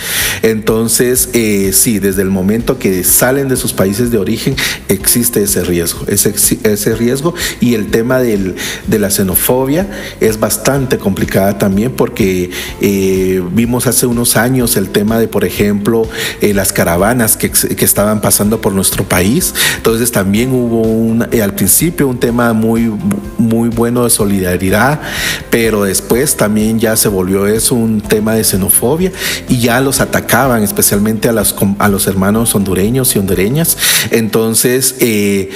Entonces, 0.43 1.29
eh, 1.35 1.73
sí, 1.75 1.99
desde 1.99 2.23
el 2.23 2.31
momento 2.31 2.79
que 2.79 3.05
salen 3.05 3.49
de 3.49 3.57
sus 3.57 3.75
países 3.75 4.11
de 4.11 4.17
origen, 4.17 4.57
existe 4.89 5.43
ese 5.43 5.65
riesgo, 5.65 6.07
ese, 6.09 6.95
riesgo. 6.97 7.35
Y 7.61 7.75
el 7.75 7.91
tema 7.91 8.21
del, 8.21 8.55
de 8.87 8.99
la 8.99 9.11
xenofobia 9.11 9.87
es 10.21 10.41
bastante 10.41 10.97
complicada 10.97 11.59
también 11.59 11.93
porque 11.93 12.51
eh, 12.81 13.43
vimos 13.53 13.87
hace 13.87 14.07
unos 14.07 14.37
años 14.37 14.78
el 14.79 14.91
tema 14.91 15.19
de, 15.19 15.29
por 15.29 15.45
ejemplo, 15.45 16.09
eh, 16.41 16.55
las 16.55 16.73
caravanas 16.73 17.37
que, 17.37 17.51
estaban 17.85 18.21
pasando 18.21 18.61
por 18.61 18.73
nuestro 18.73 19.05
país. 19.05 19.55
Entonces 19.77 20.13
también 20.13 20.53
hubo 20.53 21.25
eh, 21.33 21.43
al 21.43 21.55
principio 21.55 22.09
un 22.09 22.19
tema 22.19 22.53
muy, 22.53 22.93
muy 23.39 23.69
bueno 23.69 24.05
de 24.05 24.11
solidaridad, 24.11 25.01
pero 25.51 25.85
después 25.85 26.37
también 26.37 26.79
ya 26.79 26.97
se 26.97 27.09
volvió 27.09 27.47
eso 27.47 27.75
un 27.75 28.01
tema 28.01 28.35
de 28.35 28.45
xenofobia 28.45 29.13
y 29.49 29.59
ya 29.59 29.81
los 29.81 30.01
atacaban, 30.01 30.63
especialmente 30.63 31.29
a, 31.29 31.33
las, 31.33 31.55
a 31.79 31.89
los 31.89 32.07
hermanos 32.07 32.55
hondureños 32.55 33.15
y 33.17 33.19
hondureñas. 33.19 33.77
Entonces 34.11 34.97
eh, 35.01 35.51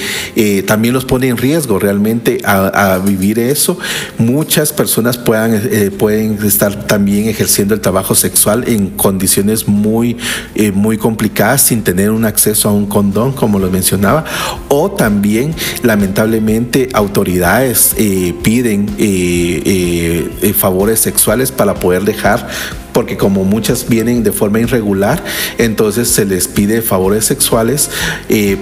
también 0.66 0.94
los 0.94 1.04
pone 1.04 1.28
en 1.28 1.36
riesgo 1.36 1.78
realmente 1.78 2.38
a, 2.44 2.98
vivir 3.04 3.38
eso. 3.38 3.78
Muchas 4.18 4.72
personas 4.72 5.18
puedan, 5.18 5.60
pueden 5.98 6.38
estar 6.44 6.86
también 6.86 7.28
ejerciendo 7.28 7.74
el 7.74 7.80
trabajo 7.80 8.14
sexual 8.14 8.64
en 8.66 8.90
condiciones 9.12 9.68
muy, 9.68 10.16
eh, 10.54 10.72
muy 10.72 10.96
complicadas 10.96 11.60
sin 11.60 11.82
tener 11.82 12.10
un 12.10 12.24
acceso 12.24 12.70
a 12.70 12.72
un 12.72 12.86
condón, 12.86 13.32
como 13.32 13.58
lo 13.58 13.70
mencionaba, 13.70 14.24
o 14.68 14.90
también 14.90 15.54
lamentablemente 15.82 16.88
autoridades 16.94 17.94
eh, 17.98 18.34
piden 18.42 18.88
eh, 18.98 20.54
favores 20.56 21.00
sexuales 21.00 21.52
para 21.52 21.74
poder 21.74 22.04
dejar 22.04 22.48
porque 22.92 23.16
como 23.16 23.44
muchas 23.44 23.88
vienen 23.88 24.22
de 24.22 24.32
forma 24.32 24.60
irregular, 24.60 25.24
entonces 25.56 26.08
se 26.08 26.26
les 26.26 26.46
pide 26.46 26.82
favores 26.82 27.24
sexuales 27.24 27.88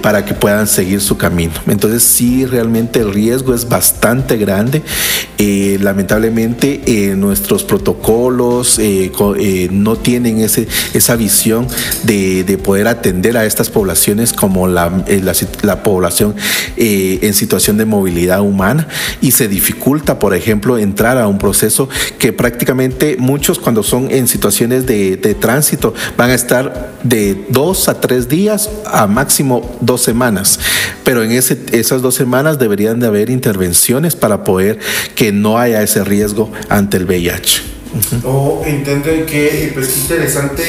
para 0.01 0.23
que 0.23 0.33
puedan 0.33 0.67
seguir 0.67 1.01
su 1.01 1.17
camino. 1.17 1.51
Entonces 1.67 2.01
sí, 2.01 2.45
realmente 2.45 3.01
el 3.01 3.13
riesgo 3.13 3.53
es 3.53 3.67
bastante 3.67 4.37
grande. 4.37 4.83
Lamentablemente 5.37 7.13
nuestros 7.17 7.65
protocolos 7.65 8.79
no 9.69 9.97
tienen 9.97 10.39
esa 10.43 11.15
visión 11.15 11.67
de, 12.03 12.59
poder 12.63 12.87
atender 12.87 13.37
a 13.37 13.45
estas 13.45 13.69
poblaciones 13.69 14.33
como 14.33 14.67
la, 14.67 15.03
la 15.63 15.83
población 15.83 16.35
en 16.77 17.33
situación 17.33 17.77
de 17.77 17.85
movilidad 17.85 18.41
humana 18.41 18.87
y 19.21 19.31
se 19.31 19.47
dificulta, 19.47 20.19
por 20.19 20.35
ejemplo, 20.35 20.77
entrar 20.77 21.17
a 21.17 21.27
un 21.27 21.37
proceso 21.37 21.89
que 22.17 22.33
prácticamente 22.33 23.17
muchos 23.17 23.59
cuando 23.59 23.83
son 23.83 24.09
en 24.11 24.27
situaciones 24.27 24.85
de, 24.85 25.17
tránsito 25.39 25.93
van 26.17 26.29
a 26.29 26.33
estar 26.33 26.93
de 27.03 27.45
dos 27.49 27.87
a 27.87 27.99
tres 27.99 28.27
días 28.27 28.69
a 28.85 29.07
máximo 29.07 29.77
dos 29.81 30.01
semanas. 30.01 30.59
Pero 31.03 31.23
en 31.23 31.31
esas 31.31 32.01
dos 32.01 32.15
semanas 32.15 32.59
deberían 32.59 32.99
de 32.99 33.07
haber 33.07 33.29
intervenciones 33.29 34.15
para 34.15 34.43
poder 34.43 34.79
que 35.15 35.31
no 35.31 35.57
haya 35.57 35.81
ese 35.81 36.03
riesgo 36.03 36.51
ante 36.69 36.97
el 36.97 37.05
VIH. 37.05 37.80
Oh, 38.23 38.63
entiendo 38.65 39.09
que 39.25 39.71
pues 39.73 39.97
interesante 39.97 40.63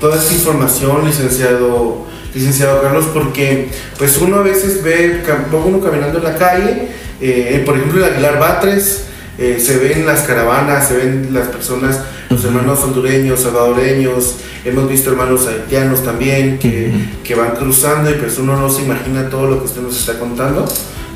toda 0.00 0.16
esta 0.16 0.34
información, 0.34 1.06
licenciado, 1.06 2.06
licenciado 2.34 2.82
Carlos, 2.82 3.06
porque 3.12 3.68
pues 3.96 4.18
uno 4.18 4.36
a 4.36 4.42
veces 4.42 4.82
ve, 4.82 5.22
uno 5.52 5.80
caminando 5.80 6.18
en 6.18 6.24
la 6.24 6.36
calle, 6.36 6.88
eh, 7.20 7.62
por 7.64 7.76
ejemplo 7.76 8.04
en 8.04 8.12
Aguilar 8.12 8.38
Batres, 8.38 9.04
eh, 9.38 9.58
se 9.60 9.78
ven 9.78 10.06
las 10.06 10.22
caravanas, 10.22 10.88
se 10.88 10.96
ven 10.96 11.28
las 11.32 11.48
personas, 11.48 12.00
los 12.30 12.44
hermanos 12.44 12.80
hondureños, 12.80 13.40
salvadoreños, 13.40 14.36
hemos 14.64 14.88
visto 14.88 15.10
hermanos 15.10 15.46
haitianos 15.46 16.04
también 16.04 16.58
que, 16.58 16.92
que, 17.24 17.34
van 17.34 17.52
cruzando 17.52 18.10
y 18.10 18.14
pues 18.14 18.38
uno 18.38 18.56
no 18.56 18.70
se 18.70 18.82
imagina 18.82 19.28
todo 19.28 19.46
lo 19.46 19.58
que 19.58 19.66
usted 19.66 19.82
nos 19.82 19.98
está 19.98 20.18
contando, 20.18 20.66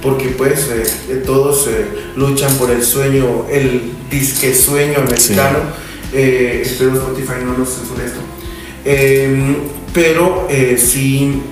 porque 0.02 0.28
pues 0.28 0.68
eh, 0.70 1.22
todos 1.26 1.66
eh, 1.68 1.86
luchan 2.16 2.52
por 2.54 2.70
el 2.70 2.82
sueño, 2.82 3.46
el 3.50 3.92
disque 4.10 4.54
sueño 4.54 4.98
americano. 4.98 5.58
Eh, 6.12 6.62
espero 6.64 6.94
Spotify 6.94 7.44
no 7.44 7.56
nos 7.56 7.68
censure 7.68 8.06
esto. 8.06 8.20
Em, 8.84 9.56
pero 9.92 10.46
eh, 10.48 10.78
sí, 10.78 11.42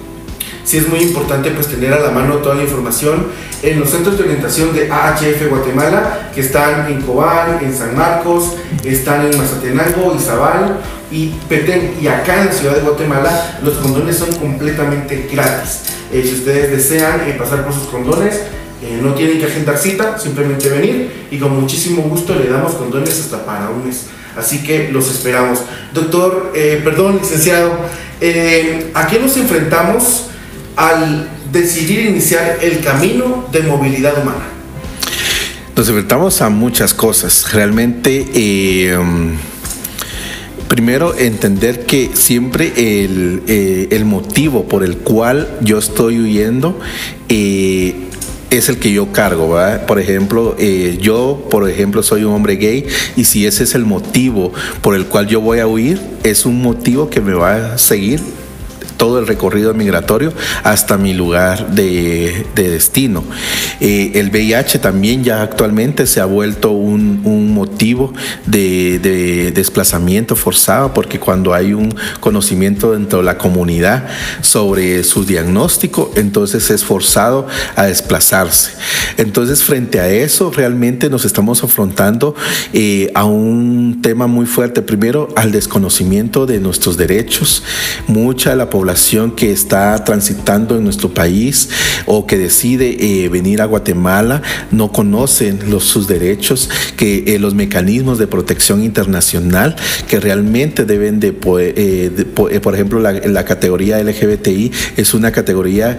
sí 0.65 0.79
es 0.79 0.89
muy 0.89 1.01
importante 1.01 1.51
pues 1.51 1.67
tener 1.67 1.93
a 1.93 2.01
la 2.01 2.11
mano 2.11 2.37
toda 2.37 2.55
la 2.55 2.63
información 2.63 3.27
en 3.63 3.81
los 3.81 3.91
centros 3.91 4.17
de 4.17 4.25
orientación 4.25 4.75
de 4.75 4.91
AHF 4.91 5.49
Guatemala, 5.49 6.31
que 6.35 6.41
están 6.41 6.91
en 6.91 7.03
Cobán, 7.03 7.59
en 7.63 7.75
San 7.75 7.97
Marcos, 7.97 8.53
están 8.85 9.27
en 9.27 9.37
Mazatenango, 9.37 10.15
Izabal 10.15 10.81
y 11.11 11.29
Petén. 11.49 11.95
Y 12.01 12.07
acá 12.07 12.41
en 12.41 12.47
la 12.47 12.53
ciudad 12.53 12.77
de 12.77 12.83
Guatemala 12.83 13.59
los 13.63 13.75
condones 13.75 14.17
son 14.17 14.33
completamente 14.37 15.29
gratis. 15.33 15.96
Eh, 16.17 16.23
si 16.25 16.35
ustedes 16.37 16.71
desean 16.71 17.29
eh, 17.29 17.37
pasar 17.39 17.63
por 17.63 17.75
sus 17.75 17.89
condones, 17.89 18.37
eh, 18.83 18.99
no 19.03 19.13
tienen 19.13 19.39
que 19.39 19.45
agendar 19.45 19.77
cita, 19.77 20.19
simplemente 20.19 20.71
venir 20.71 21.27
y 21.31 21.37
con 21.37 21.61
muchísimo 21.61 22.01
gusto 22.05 22.35
le 22.35 22.49
damos 22.49 22.73
condones 22.73 23.21
hasta 23.21 23.45
para 23.45 23.69
un 23.69 23.87
mes. 23.87 24.07
Así 24.35 24.63
que 24.63 24.91
los 24.91 25.11
esperamos. 25.11 25.61
Doctor, 25.93 26.53
perdón, 26.85 27.19
licenciado, 27.23 27.73
¿a 28.95 29.07
qué 29.07 29.19
nos 29.19 29.37
enfrentamos 29.37 30.29
al 30.77 31.29
decidir 31.53 32.01
iniciar 32.07 32.59
el 32.61 32.81
camino 32.81 33.47
de 33.51 33.63
movilidad 33.63 34.23
humana? 34.23 34.45
Nos 35.75 35.89
enfrentamos 35.89 36.43
a 36.43 36.51
muchas 36.51 36.93
cosas. 36.93 37.51
Realmente, 37.53 38.95
primero 40.69 41.17
entender 41.17 41.87
que 41.87 42.11
siempre 42.15 42.73
el, 42.77 43.43
eh, 43.47 43.89
el, 43.91 44.05
motivo 44.05 44.65
por 44.65 44.83
el 44.85 44.99
cual 44.99 45.59
yo 45.61 45.79
estoy 45.79 46.19
huyendo 46.21 46.79
eh, 47.29 47.95
es 48.51 48.69
el 48.69 48.79
que 48.79 48.93
yo 48.93 49.13
cargo, 49.13 49.55
¿verdad? 49.55 49.87
Por 49.87 49.99
ejemplo, 49.99 50.57
yo, 51.01 51.47
por 51.51 51.69
ejemplo, 51.69 52.03
soy 52.03 52.25
un 52.25 52.33
hombre 52.33 52.57
gay 52.57 52.87
y 53.17 53.25
si 53.25 53.45
ese 53.45 53.65
es 53.65 53.75
el 53.75 53.85
motivo 53.85 54.53
por 54.83 54.95
el 54.95 55.07
cual 55.07 55.27
yo 55.27 55.41
voy 55.41 55.59
a 55.59 55.67
huir, 55.67 56.01
es 56.23 56.47
un 56.47 56.63
motivo 56.63 57.11
que 57.11 57.21
me 57.21 57.35
va 57.35 57.75
a 57.75 57.79
seguir 57.79 58.21
todo 58.97 59.19
el 59.19 59.27
recorrido 59.27 59.75
migratorio 59.75 60.33
hasta 60.63 60.97
mi 60.97 61.13
lugar 61.13 61.71
de, 61.71 62.47
destino. 62.55 63.25
Eh, 63.81 64.13
el 64.15 64.31
VIH 64.31 64.79
también 64.79 65.23
ya 65.23 65.43
actualmente 65.43 66.07
se 66.07 66.21
ha 66.21 66.25
vuelto 66.25 66.71
un, 66.71 67.17
motivo 67.55 68.13
de, 68.47 69.53
desplazamiento 69.55 70.37
forzado 70.37 70.93
porque 70.93 71.19
cuando 71.19 71.55
hay 71.55 71.73
un 71.73 71.95
conocimiento 72.21 72.93
dentro 72.93 73.21
de 73.21 73.25
la 73.25 73.39
comunidad 73.39 74.07
sobre 74.41 75.05
su 75.05 75.25
diagnóstico, 75.25 76.13
entonces 76.17 76.71
es 76.71 76.85
forzado 76.85 77.47
a 77.77 77.85
desplazarse. 77.85 78.73
Entonces 79.17 79.63
frente 79.63 80.01
a 80.01 80.09
eso 80.09 80.51
realmente 80.51 81.09
nos 81.11 81.25
estamos 81.25 81.63
afrontando 81.63 82.35
eh, 82.73 83.11
a 83.15 83.25
un 83.25 84.01
tema 84.03 84.27
muy 84.27 84.47
fuerte. 84.47 84.83
Primero 84.83 85.29
al 85.37 85.53
desconocimiento 85.53 86.47
de 86.47 86.61
nuestros 86.61 86.97
derechos. 86.97 87.63
Mucha 88.07 88.51
de 88.51 88.57
la 88.57 88.71
población 88.71 88.86
que 89.37 89.53
está 89.53 90.05
transitando 90.05 90.77
en 90.77 90.85
nuestro 90.85 91.13
país 91.13 91.69
o 92.07 92.27
que 92.27 92.39
decide 92.39 92.97
eh, 93.01 93.29
venir 93.29 93.61
a 93.61 93.65
Guatemala 93.65 94.43
no 94.71 94.93
conocen 94.93 95.71
los, 95.71 95.85
sus 95.85 96.07
derechos, 96.07 96.71
que 96.97 97.25
eh, 97.27 97.39
los 97.39 97.55
mecanismos 97.55 98.19
de 98.19 98.27
protección 98.27 98.83
internacional 98.83 99.77
que 100.09 100.21
realmente 100.21 100.85
deben 100.85 101.21
de, 101.21 101.35
eh, 101.59 102.25
por 102.35 102.75
ejemplo, 102.75 103.01
la, 103.01 103.13
la, 103.13 103.45
categoría 103.45 104.03
LGBTI 104.03 104.73
es 104.97 105.15
una 105.15 105.31
categoría 105.31 105.99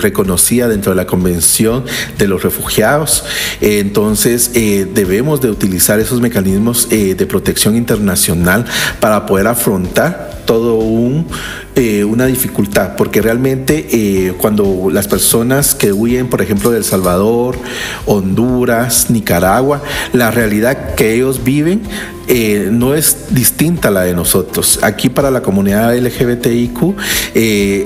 reconocida 0.00 0.68
dentro 0.68 0.92
de 0.92 0.96
la 0.96 1.06
Convención 1.06 1.84
de 2.18 2.26
los 2.26 2.42
Refugiados. 2.42 3.24
entonces, 3.60 4.52
debemos 4.52 5.40
de 5.40 5.50
utilizar 5.50 6.00
esos 6.00 6.20
mecanismos 6.20 6.88
de 6.88 7.26
protección 7.26 7.76
internacional 7.76 8.64
para 9.00 9.24
poder 9.26 9.46
afrontar 9.46 10.41
todo 10.44 10.74
un 10.76 11.26
eh, 11.74 12.04
una 12.04 12.26
dificultad, 12.26 12.96
porque 12.96 13.22
realmente 13.22 13.86
eh, 13.92 14.34
cuando 14.38 14.90
las 14.92 15.08
personas 15.08 15.74
que 15.74 15.90
huyen, 15.90 16.28
por 16.28 16.42
ejemplo, 16.42 16.70
de 16.70 16.76
El 16.76 16.84
Salvador, 16.84 17.56
Honduras, 18.04 19.08
Nicaragua, 19.08 19.82
la 20.12 20.30
realidad 20.30 20.94
que 20.96 21.14
ellos 21.14 21.44
viven 21.44 21.80
eh, 22.28 22.68
no 22.70 22.94
es 22.94 23.26
distinta 23.30 23.88
a 23.88 23.90
la 23.90 24.02
de 24.02 24.14
nosotros. 24.14 24.78
Aquí 24.82 25.08
para 25.08 25.30
la 25.30 25.42
comunidad 25.42 25.96
LGBTIQ 25.96 26.96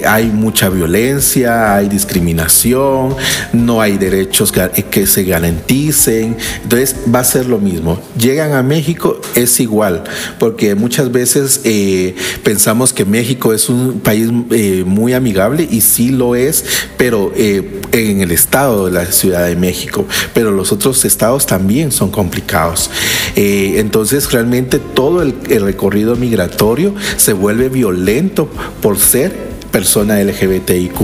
hay 0.06 0.26
mucha 0.26 0.68
violencia, 0.68 1.74
hay 1.74 1.88
discriminación, 1.88 3.16
no 3.52 3.80
hay 3.80 3.98
derechos 3.98 4.52
que 4.90 5.06
se 5.06 5.24
garanticen, 5.24 6.36
entonces 6.62 6.96
va 7.12 7.20
a 7.20 7.24
ser 7.24 7.46
lo 7.46 7.58
mismo. 7.58 8.00
Llegan 8.18 8.52
a 8.52 8.62
México, 8.62 9.20
es 9.34 9.60
igual, 9.60 10.04
porque 10.38 10.74
muchas 10.74 11.10
veces 11.12 11.60
pensamos 12.42 12.92
que 12.92 13.04
México 13.04 13.52
es 13.52 13.68
un 13.68 14.00
país 14.00 14.30
eh, 14.50 14.84
muy 14.86 15.12
amigable 15.12 15.66
y 15.70 15.80
sí 15.80 16.10
lo 16.10 16.34
es, 16.34 16.64
pero 16.96 17.32
eh, 17.36 17.80
en 17.92 18.20
el 18.20 18.30
estado 18.30 18.86
de 18.86 18.92
la 18.92 19.06
Ciudad 19.06 19.46
de 19.46 19.56
México, 19.56 20.06
pero 20.34 20.50
los 20.50 20.72
otros 20.72 21.04
estados 21.04 21.46
también 21.46 21.92
son 21.92 22.10
complicados. 22.10 22.90
Eh, 23.34 23.74
entonces 24.26 24.32
realmente 24.32 24.78
todo 24.78 25.22
el 25.22 25.34
recorrido 25.62 26.16
migratorio 26.16 26.94
se 27.16 27.32
vuelve 27.32 27.68
violento 27.68 28.48
por 28.80 28.98
ser 28.98 29.55
persona 29.76 30.18
LGBTIQ. 30.22 31.00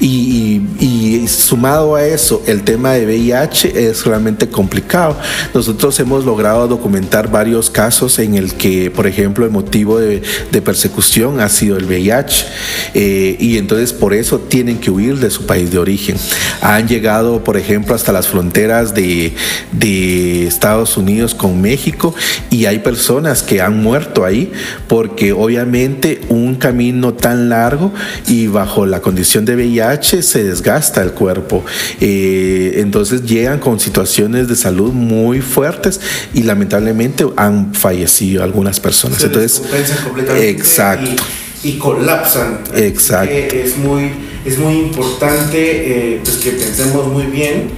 Y, 0.00 0.62
y, 0.80 1.28
sumado 1.28 1.96
a 1.96 2.06
eso, 2.06 2.42
el 2.46 2.62
tema 2.62 2.92
de 2.94 3.04
VIH 3.04 3.90
es 3.90 4.06
realmente 4.06 4.48
complicado. 4.48 5.18
Nosotros 5.52 6.00
hemos 6.00 6.24
logrado 6.24 6.66
documentar 6.66 7.30
varios 7.30 7.68
casos 7.68 8.18
en 8.18 8.34
el 8.34 8.54
que, 8.54 8.90
por 8.90 9.06
ejemplo, 9.06 9.44
el 9.44 9.50
motivo 9.50 9.98
de, 9.98 10.22
persecución 10.64 11.40
ha 11.40 11.50
sido 11.50 11.76
el 11.76 11.84
VIH. 11.84 12.46
Eh, 12.94 13.36
y 13.38 13.58
entonces 13.58 13.92
por 13.92 14.14
eso 14.14 14.38
tienen 14.38 14.78
que 14.78 14.90
huir 14.90 15.18
de 15.18 15.28
su 15.28 15.44
país 15.44 15.70
de 15.70 15.78
origen. 15.78 16.16
Han 16.62 16.88
llegado, 16.88 17.44
por 17.44 17.58
ejemplo, 17.58 17.94
hasta 17.94 18.12
las 18.12 18.28
fronteras 18.28 18.94
de, 18.94 19.34
de 19.72 20.46
Estados 20.46 20.96
Unidos 20.96 21.34
con 21.34 21.60
México 21.60 22.14
y 22.48 22.64
hay 22.64 22.78
personas 22.78 23.42
que 23.42 23.60
han 23.60 23.82
muerto 23.82 24.24
ahí 24.24 24.50
porque 24.88 25.34
obviamente 25.34 26.22
un 26.30 26.54
camino 26.54 27.12
tan 27.12 27.50
largo 27.50 27.92
y 28.26 28.46
bajo 28.46 28.86
la 28.86 29.00
condición 29.00 29.44
de 29.44 29.54
VIH 29.56 30.22
se 30.22 30.44
desgasta 30.44 31.02
el 31.02 31.12
cuerpo. 31.12 31.64
Eh, 32.00 32.74
entonces 32.76 33.22
llegan 33.24 33.58
con 33.58 33.80
situaciones 33.80 34.48
de 34.48 34.56
salud 34.56 34.92
muy 34.92 35.40
fuertes 35.40 36.00
y 36.34 36.42
lamentablemente 36.42 37.26
han 37.36 37.74
fallecido 37.74 38.42
algunas 38.42 38.80
personas. 38.80 39.18
Se 39.18 39.26
entonces, 39.26 39.62
completamente 40.04 40.50
exacto. 40.50 41.22
Y, 41.62 41.78
colapsan. 41.78 42.60
Exacto. 42.76 43.34
es 43.34 43.76
muy, 43.76 44.10
es 44.44 44.58
muy 44.58 44.74
importante 44.74 46.14
eh, 46.14 46.20
pues 46.22 46.36
que 46.36 46.50
pensemos 46.52 47.08
muy 47.08 47.24
bien 47.24 47.70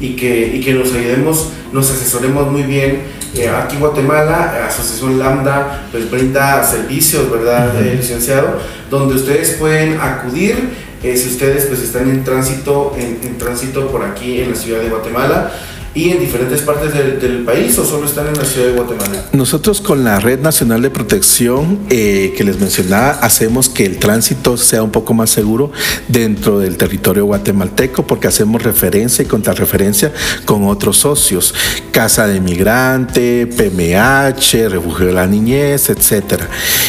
y 0.00 0.16
que, 0.16 0.56
y 0.56 0.60
que 0.60 0.72
nos 0.72 0.92
ayudemos, 0.92 1.50
nos 1.72 1.90
asesoremos 1.90 2.50
muy 2.50 2.62
bien 2.62 3.15
eh, 3.38 3.48
aquí 3.48 3.76
Guatemala, 3.76 4.66
Asociación 4.68 5.18
Lambda 5.18 5.88
pues 5.90 6.10
brinda 6.10 6.62
servicios, 6.64 7.30
¿verdad, 7.30 7.80
eh, 7.80 7.94
licenciado? 7.96 8.58
Donde 8.90 9.14
ustedes 9.14 9.52
pueden 9.52 10.00
acudir 10.00 10.86
eh, 11.02 11.16
si 11.16 11.28
ustedes 11.28 11.66
pues 11.66 11.80
están 11.82 12.08
en 12.10 12.24
tránsito, 12.24 12.96
en, 12.98 13.38
tránsito 13.38 13.88
por 13.92 14.04
aquí 14.04 14.40
en 14.40 14.50
la 14.50 14.56
ciudad 14.56 14.80
de 14.80 14.88
Guatemala 14.88 15.52
y 15.96 16.10
en 16.10 16.20
diferentes 16.20 16.60
partes 16.60 16.92
del, 16.92 17.44
país 17.46 17.78
o 17.78 17.84
solo 17.84 18.06
están 18.06 18.26
en 18.26 18.34
la 18.34 18.44
ciudad 18.44 18.66
de 18.68 18.72
Guatemala? 18.74 19.24
Nosotros 19.32 19.80
con 19.80 20.04
la 20.04 20.20
Red 20.20 20.40
Nacional 20.40 20.82
de 20.82 20.90
Protección 20.90 21.78
eh, 21.88 22.34
que 22.36 22.44
les 22.44 22.60
mencionaba, 22.60 23.12
hacemos 23.12 23.70
que 23.70 23.86
el 23.86 23.98
tránsito 23.98 24.58
sea 24.58 24.82
un 24.82 24.90
poco 24.90 25.14
más 25.14 25.30
seguro 25.30 25.72
dentro 26.08 26.58
del 26.58 26.76
territorio 26.76 27.24
guatemalteco 27.24 28.06
porque 28.06 28.28
hacemos 28.28 28.62
referencia 28.62 29.22
y 29.22 29.26
contrarreferencia 29.26 30.12
con 30.44 30.64
otros 30.64 30.98
socios, 30.98 31.54
Casa 31.92 32.26
de 32.26 32.40
Migrante, 32.40 33.46
PMH, 33.46 34.68
Refugio 34.68 35.06
de 35.06 35.12
la 35.14 35.26
Niñez, 35.26 35.88
etc. 35.88 36.42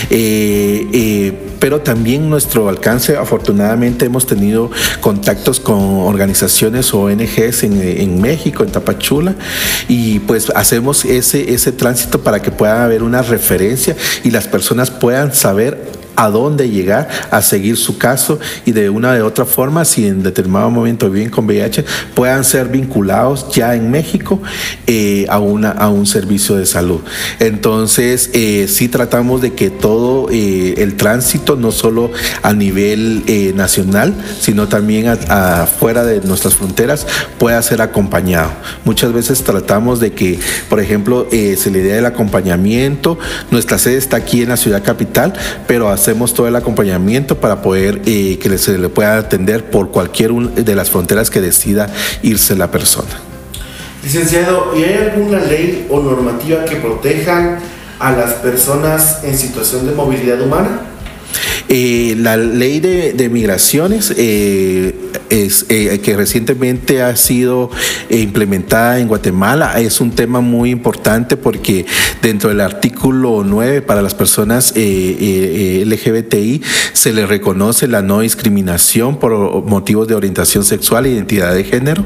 Eh, 0.10 0.88
eh, 0.92 1.34
pero 1.60 1.82
también 1.82 2.30
nuestro 2.30 2.68
alcance, 2.68 3.16
afortunadamente 3.16 4.06
hemos 4.06 4.28
tenido 4.28 4.70
contactos 5.00 5.60
con 5.60 5.78
organizaciones 5.78 6.94
ONGs 6.94 7.64
en, 7.64 7.82
en 7.82 8.22
México, 8.22 8.64
en 8.64 8.72
Tapachula, 8.72 8.97
chula. 8.98 9.36
Y 9.88 10.20
pues 10.20 10.52
hacemos 10.56 11.06
ese, 11.06 11.54
ese 11.54 11.72
tránsito 11.72 12.22
para 12.22 12.42
que 12.42 12.52
pueda 12.52 12.84
haber 12.84 13.04
una 13.04 13.22
referencia 13.22 13.96
y 14.24 14.32
las 14.32 14.48
personas 14.48 14.92
puedan 14.92 15.34
saber 15.34 15.98
a 16.18 16.30
dónde 16.30 16.70
llegar 16.70 17.08
a 17.32 17.42
seguir 17.42 17.78
su 17.78 17.98
caso 17.98 18.40
y 18.66 18.72
de 18.72 18.90
una 18.90 19.14
de 19.14 19.22
otra 19.22 19.46
forma, 19.46 19.86
si 19.86 20.08
en 20.08 20.24
determinado 20.24 20.70
momento 20.70 21.10
viven 21.10 21.30
con 21.30 21.46
VIH, 21.46 21.86
puedan 22.16 22.44
ser 22.44 22.68
vinculados 22.68 23.48
ya 23.54 23.76
en 23.76 23.92
México 23.92 24.42
eh, 24.88 25.26
a, 25.30 25.40
una, 25.40 25.72
a 25.72 25.90
un 25.90 26.06
servicio 26.08 26.56
de 26.56 26.66
salud. 26.66 27.02
Entonces, 27.40 28.32
eh, 28.34 28.68
sí 28.68 28.88
tratamos 28.88 29.42
de 29.42 29.54
que 29.54 29.70
todo 29.70 30.30
eh, 30.32 30.76
el 30.78 30.96
tránsito, 30.96 31.56
no 31.56 31.72
solo 31.72 32.12
a 32.42 32.54
nivel 32.54 33.24
nacional, 33.56 34.16
sino 34.40 34.68
también 34.68 35.08
afuera 35.08 36.04
de 36.04 36.22
nuestras 36.22 36.56
fronteras, 36.56 37.06
pueda 37.38 37.62
ser 37.62 37.82
acompañado. 37.82 38.52
Muchas 38.86 39.14
veces 39.14 39.44
tratamos 39.44 40.00
de 40.00 40.14
que, 40.14 40.40
por 40.68 40.80
ejemplo, 40.80 41.28
se 41.30 41.70
le 41.70 41.84
dé 41.84 42.00
el 42.00 42.06
acompañamiento. 42.08 43.20
Nuestra 43.52 43.78
sede 43.78 43.98
está 43.98 44.18
aquí 44.18 44.42
en 44.42 44.50
la 44.50 44.58
ciudad 44.58 44.84
capital, 44.84 45.34
pero 45.68 45.90
hacemos 46.08 46.34
todo 46.34 46.48
el 46.48 46.56
acompañamiento 46.56 47.38
para 47.38 47.62
poder 47.62 48.00
que 48.02 48.58
se 48.58 48.78
le 48.78 48.88
pueda 48.88 49.18
atender 49.18 49.70
por 49.70 49.92
cualquier 49.92 50.32
de 50.32 50.74
las 50.74 50.90
fronteras 50.90 51.30
que 51.30 51.42
decida 51.42 51.90
irse 52.24 52.56
la 52.56 52.72
persona. 52.72 53.10
Licenciado, 54.02 54.72
¿y 54.74 54.84
hay 54.84 55.10
alguna 55.10 55.40
ley 55.40 55.86
o 55.90 56.00
normativa 56.00 56.64
que 56.64 56.78
proteja 56.78 57.60
a 58.00 58.12
las 58.14 58.36
personas 58.36 59.22
en 59.26 59.38
situación 59.38 59.86
de 59.86 59.92
movilidad 59.92 60.40
humana? 60.40 60.80
Eh, 61.70 62.16
la 62.18 62.38
ley 62.38 62.80
de, 62.80 63.30
migraciones 63.30 64.14
eh, 64.16 64.96
eh, 65.30 66.00
que 66.02 66.16
recientemente 66.16 67.02
ha 67.02 67.14
sido 67.18 67.70
implementada 68.10 69.00
en 69.00 69.10
Guatemala 69.10 69.78
es 69.82 70.00
un 70.00 70.12
tema 70.12 70.40
muy 70.40 70.70
importante 70.70 71.36
porque 71.36 71.86
dentro 72.22 72.48
del 72.50 72.62
artículo 72.62 73.44
9 73.46 73.82
para 73.82 74.02
las 74.02 74.16
personas 74.16 74.74
LGBTI 74.76 76.62
se 76.94 77.12
le 77.12 77.26
reconoce 77.26 77.90
la 77.90 78.02
no 78.02 78.22
discriminación 78.22 79.20
por 79.20 79.66
motivos 79.66 80.08
de 80.08 80.16
orientación 80.16 80.64
sexual 80.64 81.06
e 81.06 81.12
identidad 81.12 81.54
de 81.54 81.66
género, 81.66 82.06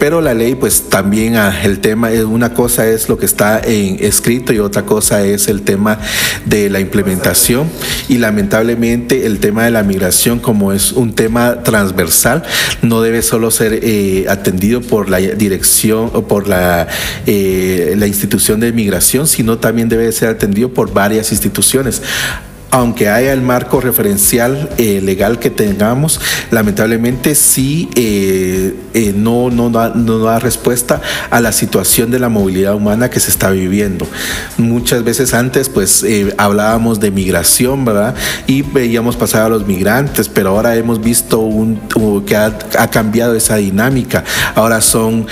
pero 0.00 0.22
la 0.22 0.32
ley 0.32 0.54
pues 0.54 0.88
también 0.88 1.36
ah, 1.36 1.54
el 1.64 1.80
tema, 1.80 2.08
una 2.26 2.54
cosa 2.54 2.88
es 2.88 3.10
lo 3.10 3.18
que 3.18 3.26
está 3.26 3.60
en 3.62 3.98
escrito 4.00 4.54
y 4.54 4.58
otra 4.58 4.86
cosa 4.86 5.22
es 5.22 5.48
el 5.48 5.60
tema 5.62 5.98
de 6.46 6.70
la 6.70 6.80
implementación. 6.80 7.68
Y 8.08 8.16
la 8.16 8.32
lamentablemente 8.38 9.26
el 9.26 9.40
tema 9.40 9.64
de 9.64 9.72
la 9.72 9.82
migración, 9.82 10.38
como 10.38 10.72
es 10.72 10.92
un 10.92 11.12
tema 11.12 11.64
transversal, 11.64 12.44
no 12.82 13.00
debe 13.02 13.22
solo 13.22 13.50
ser 13.50 13.80
eh, 13.82 14.26
atendido 14.28 14.80
por 14.80 15.10
la 15.10 15.18
dirección 15.18 16.12
o 16.14 16.28
por 16.28 16.46
la, 16.46 16.86
eh, 17.26 17.94
la 17.98 18.06
institución 18.06 18.60
de 18.60 18.72
migración, 18.72 19.26
sino 19.26 19.58
también 19.58 19.88
debe 19.88 20.12
ser 20.12 20.28
atendido 20.28 20.72
por 20.72 20.92
varias 20.92 21.32
instituciones 21.32 22.00
aunque 22.70 23.08
haya 23.08 23.32
el 23.32 23.40
marco 23.40 23.80
referencial 23.80 24.68
eh, 24.76 25.00
legal 25.02 25.38
que 25.38 25.50
tengamos, 25.50 26.20
lamentablemente 26.50 27.34
sí 27.34 27.88
eh, 27.94 28.74
eh, 28.92 29.12
no, 29.16 29.50
no, 29.50 29.70
da, 29.70 29.92
no, 29.94 30.18
da, 30.18 30.38
respuesta 30.38 31.00
a 31.30 31.40
la 31.40 31.52
situación 31.52 32.10
de 32.10 32.18
la 32.18 32.28
movilidad 32.28 32.74
humana 32.74 33.08
que 33.08 33.20
se 33.20 33.30
está 33.30 33.50
viviendo. 33.50 34.06
Muchas 34.58 35.02
veces 35.02 35.32
antes 35.32 35.68
pues 35.68 36.04
hablábamos 36.36 37.00
de 37.00 37.10
migración, 37.10 37.84
¿verdad? 37.84 38.14
Y 38.46 38.62
veíamos 38.62 39.16
pasar 39.16 39.42
a 39.42 39.48
los 39.48 39.66
migrantes, 39.66 40.28
pero 40.28 40.50
ahora 40.50 40.76
hemos 40.76 41.00
visto 41.00 41.38
un, 41.38 41.80
que 42.26 42.36
ha, 42.36 42.58
ha, 42.78 42.90
cambiado 42.90 43.34
esa 43.34 43.56
dinámica. 43.56 44.24
Ahora 44.54 44.80
son 44.80 45.26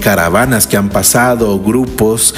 caravanas 0.00 0.66
que 0.66 0.76
han 0.76 0.88
pasado, 0.88 1.60
grupos, 1.60 2.34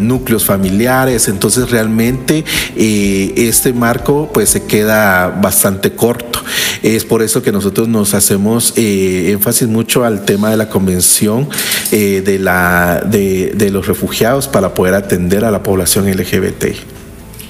núcleos 0.00 0.44
familiares, 0.44 1.28
entonces 1.28 1.70
realmente 1.70 2.44
es 2.76 3.53
este 3.54 3.72
marco 3.72 4.30
pues 4.32 4.48
se 4.48 4.64
queda 4.64 5.28
bastante 5.28 5.92
corto. 5.92 6.40
Es 6.82 7.04
por 7.04 7.22
eso 7.22 7.40
que 7.40 7.52
nosotros 7.52 7.88
nos 7.88 8.12
hacemos 8.12 8.74
eh, 8.76 9.30
énfasis 9.30 9.68
mucho 9.68 10.04
al 10.04 10.24
tema 10.24 10.50
de 10.50 10.56
la 10.56 10.68
convención 10.68 11.48
eh, 11.92 12.20
de, 12.24 12.38
la, 12.40 13.00
de, 13.06 13.70
los 13.70 13.86
refugiados 13.86 14.48
para 14.48 14.74
poder 14.74 14.94
atender 14.94 15.44
a 15.44 15.50
la 15.50 15.62
población 15.62 16.10
LGBT. 16.10 16.64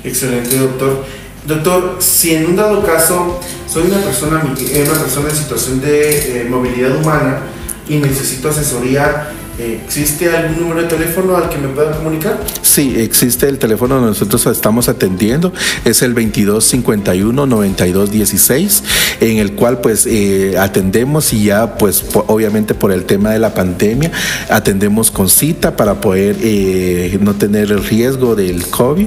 Excelente, 0.04 0.58
doctor. 0.58 1.04
Doctor, 1.46 1.96
si 2.00 2.34
en 2.34 2.46
un 2.46 2.56
dado 2.56 2.84
caso 2.84 3.40
soy 3.66 3.84
una 3.84 3.98
persona, 3.98 4.42
una 4.42 5.00
persona 5.00 5.30
en 5.30 5.36
situación 5.36 5.80
de 5.80 6.42
eh, 6.42 6.44
movilidad 6.48 6.96
humana 6.96 7.40
y 7.88 7.96
necesito 7.96 8.50
asesoría 8.50 9.30
¿Existe 9.56 10.34
algún 10.34 10.62
número 10.62 10.82
de 10.82 10.88
teléfono 10.88 11.36
al 11.36 11.48
que 11.48 11.58
me 11.58 11.68
pueda 11.68 11.92
comunicar? 11.92 12.40
Sí, 12.60 12.94
existe 12.96 13.48
el 13.48 13.60
teléfono 13.60 14.00
que 14.00 14.06
nosotros 14.06 14.44
estamos 14.46 14.88
atendiendo, 14.88 15.52
es 15.84 16.02
el 16.02 16.12
2251-9216, 16.16 18.82
en 19.20 19.38
el 19.38 19.52
cual 19.52 19.80
pues 19.80 20.06
eh, 20.06 20.56
atendemos 20.58 21.32
y 21.32 21.44
ya 21.44 21.78
pues 21.78 22.04
obviamente 22.26 22.74
por 22.74 22.90
el 22.90 23.04
tema 23.04 23.30
de 23.30 23.38
la 23.38 23.54
pandemia 23.54 24.10
atendemos 24.48 25.12
con 25.12 25.28
cita 25.28 25.76
para 25.76 26.00
poder 26.00 26.34
eh, 26.40 27.16
no 27.20 27.34
tener 27.34 27.70
el 27.70 27.84
riesgo 27.84 28.34
del 28.34 28.66
COVID, 28.66 29.06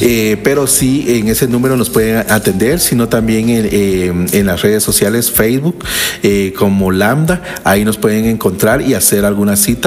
eh, 0.00 0.40
pero 0.42 0.66
sí 0.66 1.04
en 1.08 1.28
ese 1.28 1.48
número 1.48 1.76
nos 1.76 1.90
pueden 1.90 2.24
atender, 2.30 2.80
sino 2.80 3.10
también 3.10 3.50
en, 3.50 4.26
en 4.32 4.46
las 4.46 4.62
redes 4.62 4.82
sociales 4.82 5.30
Facebook 5.30 5.84
como 6.56 6.92
Lambda, 6.92 7.42
ahí 7.62 7.84
nos 7.84 7.98
pueden 7.98 8.24
encontrar 8.24 8.80
y 8.80 8.94
hacer 8.94 9.26
alguna 9.26 9.56
cita 9.56 9.81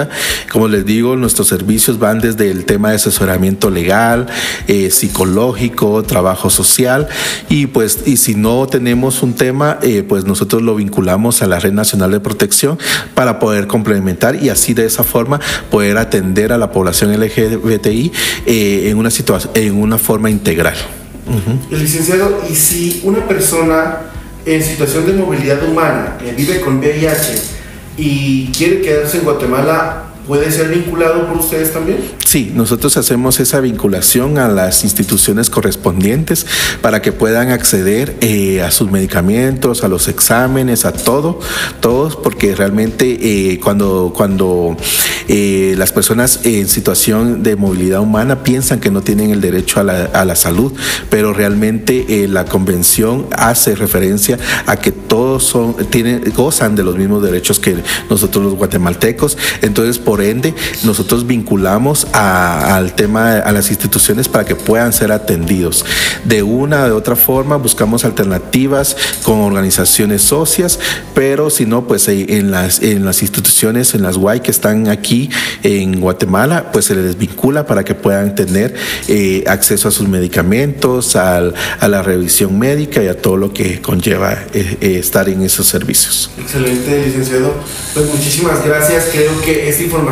como 0.51 0.67
les 0.67 0.86
digo, 0.86 1.15
nuestros 1.15 1.47
servicios 1.47 1.99
van 1.99 2.19
desde 2.19 2.51
el 2.51 2.65
tema 2.65 2.89
de 2.89 2.95
asesoramiento 2.95 3.69
legal, 3.69 4.27
eh, 4.67 4.91
psicológico, 4.91 6.03
trabajo 6.03 6.49
social. 6.49 7.08
Y 7.49 7.67
pues 7.67 7.99
y 8.05 8.17
si 8.17 8.36
no 8.36 8.67
tenemos 8.67 9.23
un 9.23 9.34
tema, 9.34 9.79
eh, 9.81 10.03
pues 10.08 10.25
nosotros 10.25 10.62
lo 10.62 10.75
vinculamos 10.75 11.41
a 11.41 11.47
la 11.47 11.60
Red 11.60 11.73
Nacional 11.73 12.12
de 12.12 12.19
Protección 12.19 12.77
para 13.13 13.39
poder 13.39 13.67
complementar 13.67 14.41
y 14.41 14.49
así 14.49 14.73
de 14.73 14.86
esa 14.86 15.03
forma 15.03 15.39
poder 15.69 15.97
atender 15.97 16.51
a 16.51 16.58
la 16.58 16.71
población 16.71 17.12
LGBTI 17.19 18.12
eh, 18.45 18.89
en 18.89 18.97
una 18.97 19.10
en 19.53 19.75
una 19.75 19.97
forma 19.97 20.29
integral. 20.29 20.75
Licenciado, 21.71 22.43
y 22.49 22.55
si 22.55 23.01
una 23.03 23.27
persona 23.27 24.01
en 24.45 24.62
situación 24.62 25.08
de 25.08 25.13
movilidad 25.13 25.67
humana 25.67 26.17
vive 26.38 26.62
con 26.62 26.77
VIH 26.77 27.54
y 27.97 28.47
quiere 28.47 28.81
quedarse 28.81 29.19
en 29.19 29.23
Guatemala, 29.23 30.04
¿puede 30.27 30.51
ser 30.51 30.69
vinculado 30.69 31.27
por 31.27 31.38
ustedes 31.38 31.73
también? 31.73 31.97
Sí, 32.25 32.51
nosotros 32.53 32.97
hacemos 32.97 33.39
esa 33.39 33.59
vinculación 33.59 34.38
a 34.38 34.47
las 34.47 34.83
instituciones 34.83 35.49
correspondientes 35.49 36.45
para 36.81 37.01
que 37.01 37.11
puedan 37.11 37.49
acceder 37.51 38.15
eh, 38.21 38.61
a 38.61 38.71
sus 38.71 38.91
medicamentos, 38.91 39.83
a 39.83 39.88
los 39.88 40.07
exámenes, 40.07 40.85
a 40.85 40.91
todo, 40.91 41.39
todos, 41.79 42.15
porque 42.15 42.55
realmente 42.55 43.17
eh, 43.21 43.59
cuando, 43.59 44.13
cuando 44.15 44.75
eh, 45.27 45.75
las 45.77 45.91
personas 45.91 46.41
en 46.43 46.67
situación 46.67 47.43
de 47.43 47.55
movilidad 47.55 48.01
humana 48.01 48.43
piensan 48.43 48.79
que 48.79 48.91
no 48.91 49.01
tienen 49.01 49.31
el 49.31 49.41
derecho 49.41 49.79
a 49.79 49.83
la, 49.83 50.35
salud, 50.35 50.73
pero 51.09 51.31
realmente 51.31 52.27
la 52.27 52.43
convención 52.45 53.27
hace 53.31 53.75
referencia 53.75 54.38
a 54.65 54.75
que 54.77 54.91
todos 54.91 55.43
son, 55.43 55.75
tienen, 55.89 56.21
gozan 56.35 56.75
de 56.75 56.83
los 56.83 56.97
mismos 56.97 57.23
derechos 57.23 57.59
que 57.59 57.77
nosotros 58.09 58.43
los 58.43 58.55
guatemaltecos. 58.55 59.38
Entonces, 59.61 59.97
por 59.97 60.14
ende, 60.21 60.54
nosotros 60.84 61.28
vinculamos 61.28 62.08
al 62.13 62.93
tema, 62.93 63.38
a 63.38 63.51
las 63.51 63.69
instituciones 63.69 64.28
para 64.28 64.45
que 64.45 64.56
puedan 64.56 64.93
ser 64.93 65.12
atendidos. 65.12 65.86
De 66.23 66.43
una 66.43 66.86
de 66.86 66.91
otra 66.91 67.15
forma, 67.15 67.58
buscamos 67.58 68.06
alternativas 68.06 68.95
con 69.23 69.39
organizaciones 69.39 70.21
socias, 70.21 70.80
pero 71.13 71.49
si 71.49 71.65
no, 71.65 71.88
pues 71.88 72.08
eh, 72.08 72.25
en 72.30 72.51
las, 72.51 72.82
en 72.82 73.06
las 73.06 73.21
instituciones, 73.21 73.93
en 73.93 74.04
las 74.04 74.17
guay 74.17 74.41
que 74.41 74.51
están 74.51 74.88
aquí 74.89 75.30
en 75.63 75.99
Guatemala, 75.99 76.71
pues 76.71 76.86
se 76.86 76.95
les 76.95 77.06
desvincula 77.06 77.65
para 77.65 77.84
que 77.84 77.95
puedan 77.95 78.36
tener 78.36 78.75
eh, 79.08 79.43
acceso 79.47 79.88
a 79.88 79.91
sus 79.91 80.08
medicamentos, 80.08 81.15
a 81.15 81.41
la 81.88 82.01
revisión 82.01 82.58
médica 82.58 83.04
y 83.04 83.08
a 83.08 83.19
todo 83.19 83.38
lo 83.38 83.54
que 83.54 83.82
conlleva 83.82 84.38
eh, 84.54 84.99
estar 84.99 85.30
en 85.30 85.41
esos 85.41 85.67
servicios. 85.67 86.30
Excelente, 86.39 87.06
licenciado. 87.06 87.54
Pues 87.93 88.08
muchísimas 88.08 88.65
gracias. 88.65 89.10
Creo 89.12 89.39
que 89.41 89.69
esta 89.69 89.84
información 89.84 90.04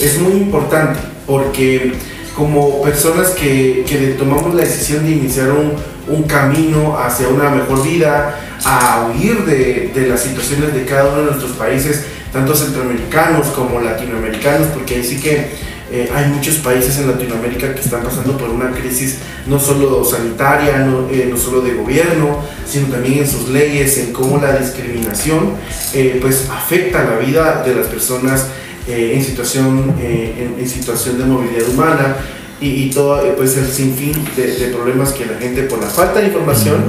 es 0.00 0.18
muy 0.18 0.32
importante 0.32 0.98
porque 1.26 1.92
como 2.34 2.82
personas 2.82 3.30
que, 3.30 3.84
que 3.86 4.14
tomamos 4.18 4.54
la 4.54 4.62
decisión 4.62 5.04
de 5.04 5.10
iniciar 5.12 5.50
un, 5.50 5.72
un, 6.08 6.22
camino 6.24 6.98
hacia 6.98 7.28
una 7.28 7.50
mejor 7.50 7.82
vida, 7.82 8.38
a 8.64 9.10
huir 9.10 9.44
de, 9.44 9.90
de, 9.94 10.08
las 10.08 10.22
situaciones 10.22 10.72
de 10.72 10.84
cada 10.84 11.10
uno 11.10 11.18
de 11.18 11.24
nuestros 11.26 11.52
países, 11.52 12.04
tanto 12.32 12.54
centroamericanos 12.54 13.48
como 13.48 13.80
latinoamericanos, 13.80 14.68
porque 14.68 14.96
ahí 14.96 15.04
sí 15.04 15.20
que 15.20 15.48
eh, 15.92 16.08
hay 16.14 16.26
muchos 16.26 16.58
países 16.58 16.98
en 16.98 17.08
Latinoamérica 17.08 17.74
que 17.74 17.80
están 17.80 18.04
pasando 18.04 18.38
por 18.38 18.48
una 18.48 18.70
crisis 18.70 19.18
no 19.48 19.58
solo 19.58 20.04
sanitaria, 20.04 20.78
no, 20.78 21.10
eh, 21.10 21.26
no 21.28 21.36
solo 21.36 21.62
de 21.62 21.74
gobierno, 21.74 22.44
sino 22.64 22.86
también 22.86 23.18
en 23.18 23.26
sus 23.26 23.48
leyes, 23.48 23.98
en 23.98 24.12
cómo 24.12 24.40
la 24.40 24.56
discriminación 24.56 25.54
eh, 25.92 26.18
pues 26.22 26.48
afecta 26.48 27.02
la 27.02 27.16
vida 27.16 27.64
de 27.66 27.74
las 27.74 27.88
personas 27.88 28.46
en, 28.86 29.24
situación, 29.24 29.94
en, 30.00 30.68
situación 30.68 31.18
de 31.18 31.24
movilidad 31.24 31.68
humana. 31.68 32.16
y, 32.60 32.90
todo 32.90 33.22
pues 33.36 33.56
el 33.56 33.66
sinfín 33.66 34.12
de, 34.36 34.70
problemas 34.74 35.12
que 35.12 35.24
la 35.26 35.38
gente 35.38 35.62
por 35.62 35.80
la 35.80 35.88
falta 35.88 36.20
de 36.20 36.26
información 36.26 36.82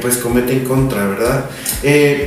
pues 0.00 0.16
comete 0.16 0.52
en 0.54 0.64
contra, 0.64 1.06
¿verdad? 1.06 1.44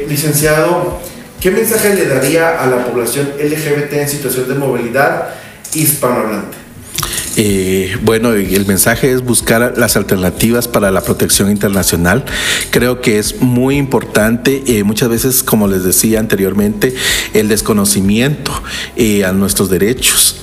licenciado, 0.07 0.99
¿qué 1.39 1.49
mensaje 1.49 1.95
le 1.95 2.05
daría 2.05 2.61
a 2.61 2.67
la 2.67 2.85
población 2.85 3.31
LGBT 3.39 3.93
en 3.93 4.09
situación 4.09 4.47
de 4.47 4.55
movilidad 4.55 5.29
hispanohablante? 5.73 6.58
Eh, 7.37 7.97
bueno, 8.03 8.33
el 8.33 8.65
mensaje 8.65 9.11
es 9.11 9.23
buscar 9.23 9.73
las 9.77 9.95
alternativas 9.95 10.67
para 10.67 10.91
la 10.91 11.01
protección 11.01 11.51
internacional. 11.51 12.25
Creo 12.71 13.01
que 13.01 13.19
es 13.19 13.41
muy 13.41 13.77
importante, 13.77 14.63
eh, 14.67 14.83
muchas 14.83 15.09
veces, 15.09 15.43
como 15.43 15.67
les 15.67 15.83
decía 15.83 16.19
anteriormente, 16.19 16.93
el 17.33 17.47
desconocimiento 17.47 18.51
eh, 18.95 19.25
a 19.25 19.31
nuestros 19.31 19.69
derechos 19.69 20.37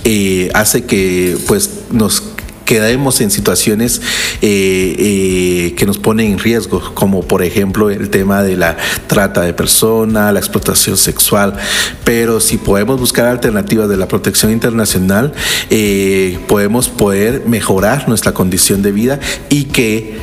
hace 0.54 0.84
que 0.84 1.36
pues 1.46 1.70
nos 1.90 2.22
quedemos 2.66 3.22
en 3.22 3.30
situaciones 3.30 4.02
eh, 4.42 4.96
eh, 4.98 5.74
que 5.76 5.86
nos 5.86 5.96
ponen 5.96 6.32
en 6.32 6.38
riesgo, 6.38 6.82
como 6.92 7.22
por 7.22 7.42
ejemplo 7.42 7.88
el 7.88 8.10
tema 8.10 8.42
de 8.42 8.56
la 8.56 8.76
trata 9.06 9.40
de 9.42 9.54
personas, 9.54 10.34
la 10.34 10.40
explotación 10.40 10.98
sexual. 10.98 11.54
Pero 12.04 12.40
si 12.40 12.58
podemos 12.58 13.00
buscar 13.00 13.26
alternativas 13.26 13.88
de 13.88 13.96
la 13.96 14.08
protección 14.08 14.52
internacional, 14.52 15.32
eh, 15.70 16.38
podemos 16.48 16.88
poder 16.88 17.44
mejorar 17.46 18.08
nuestra 18.08 18.32
condición 18.32 18.82
de 18.82 18.92
vida 18.92 19.20
y 19.48 19.64
que 19.64 20.16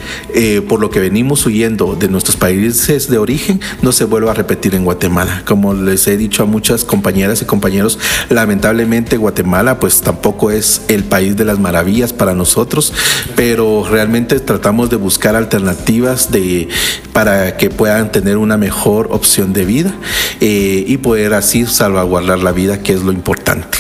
por 0.67 0.82
lo 0.82 0.89
que 0.89 0.99
venimos 0.99 1.45
huyendo 1.45 1.95
de 1.95 2.10
nuestros 2.10 2.36
países 2.36 3.10
de 3.10 3.17
origen 3.17 3.62
no 3.82 3.91
se 3.91 4.03
vuelva 4.03 4.32
a 4.32 4.34
repetir 4.34 4.75
en 4.75 4.84
Guatemala. 4.84 5.43
Como 5.45 5.73
les 5.73 6.06
he 6.08 6.17
dicho 6.17 6.43
a 6.43 6.45
muchas 6.45 6.84
compañeras 6.84 7.41
y 7.41 7.45
compañeros, 7.45 7.97
lamentablemente 8.29 9.15
Guatemala 9.15 9.79
pues 9.79 10.01
tampoco 10.01 10.51
es 10.51 10.82
el 10.89 11.06
país 11.06 11.38
de 11.38 11.45
las 11.45 11.60
maravillas 11.60 12.12
para 12.12 12.33
nosotros, 12.36 12.93
pero 13.36 13.86
realmente 13.89 14.39
tratamos 14.39 14.89
de 14.89 14.96
buscar 14.96 15.36
alternativas 15.36 16.32
de, 16.32 16.67
para 17.13 17.58
que 17.58 17.69
puedan 17.69 18.12
tener 18.12 18.38
una 18.38 18.58
mejor 18.58 19.08
opción 19.12 19.54
de 19.54 19.65
vida 19.65 19.93
eh, 20.41 20.84
y 20.88 20.98
poder 20.98 21.34
así 21.34 21.65
salvaguardar 21.65 22.39
la 22.39 22.52
vida, 22.52 22.82
que 22.82 22.93
es 22.93 23.02
lo 23.02 23.12
importante. 23.12 23.78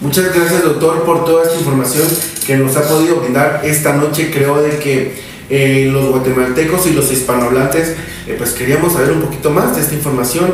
Muchas 0.00 0.34
gracias 0.34 0.62
doctor 0.62 1.04
por 1.04 1.24
toda 1.24 1.44
esta 1.44 1.56
información 1.56 2.06
que 2.46 2.56
nos 2.56 2.76
ha 2.76 2.82
podido 2.82 3.16
brindar 3.20 3.62
esta 3.64 3.94
noche. 3.94 4.30
Creo 4.30 4.60
de 4.60 4.78
que 4.78 5.14
eh, 5.48 5.88
los 5.90 6.10
guatemaltecos 6.10 6.86
y 6.86 6.92
los 6.92 7.10
hispanohablantes 7.12 7.94
eh, 8.26 8.34
pues 8.38 8.52
queríamos 8.52 8.94
saber 8.94 9.12
un 9.12 9.20
poquito 9.20 9.50
más 9.50 9.76
de 9.76 9.82
esta 9.82 9.94
información 9.94 10.52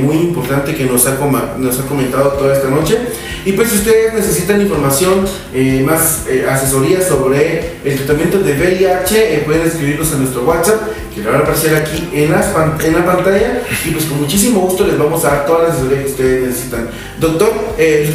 muy 0.00 0.16
importante 0.16 0.74
que 0.74 0.84
nos 0.84 1.06
ha, 1.06 1.18
nos 1.58 1.80
ha 1.80 1.82
comentado 1.86 2.30
toda 2.30 2.54
esta 2.54 2.68
noche. 2.68 2.98
Y 3.44 3.52
pues 3.52 3.70
si 3.70 3.78
ustedes 3.78 4.14
necesitan 4.14 4.60
información, 4.60 5.24
eh, 5.52 5.82
más 5.84 6.22
eh, 6.28 6.46
asesoría 6.48 7.02
sobre 7.02 7.72
el 7.84 7.96
tratamiento 7.96 8.38
de 8.38 8.52
VIH, 8.52 9.34
eh, 9.34 9.42
pueden 9.44 9.66
escribirnos 9.66 10.12
a 10.12 10.16
nuestro 10.16 10.44
WhatsApp, 10.44 10.80
que 11.12 11.20
le 11.20 11.26
van 11.26 11.36
a 11.36 11.38
aparecer 11.40 11.74
aquí 11.74 12.08
en, 12.12 12.30
las, 12.30 12.46
en 12.84 12.94
la 12.94 13.04
pantalla. 13.04 13.62
Y 13.84 13.90
pues 13.90 14.04
con 14.04 14.20
muchísimo 14.20 14.60
gusto 14.60 14.86
les 14.86 14.96
vamos 14.96 15.24
a 15.24 15.28
dar 15.28 15.46
toda 15.46 15.64
la 15.64 15.74
asesoría 15.74 16.04
que 16.04 16.10
ustedes 16.10 16.48
necesitan. 16.48 16.88
Doctor, 17.18 17.52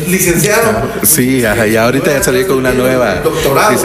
licenciado. 0.08 0.84
Sí, 1.04 1.42
y 1.42 1.76
ahorita 1.76 2.12
ya 2.14 2.24
salí 2.24 2.46
con 2.46 2.58
una 2.58 2.72
nueva. 2.72 3.16
Doctorado. 3.16 3.76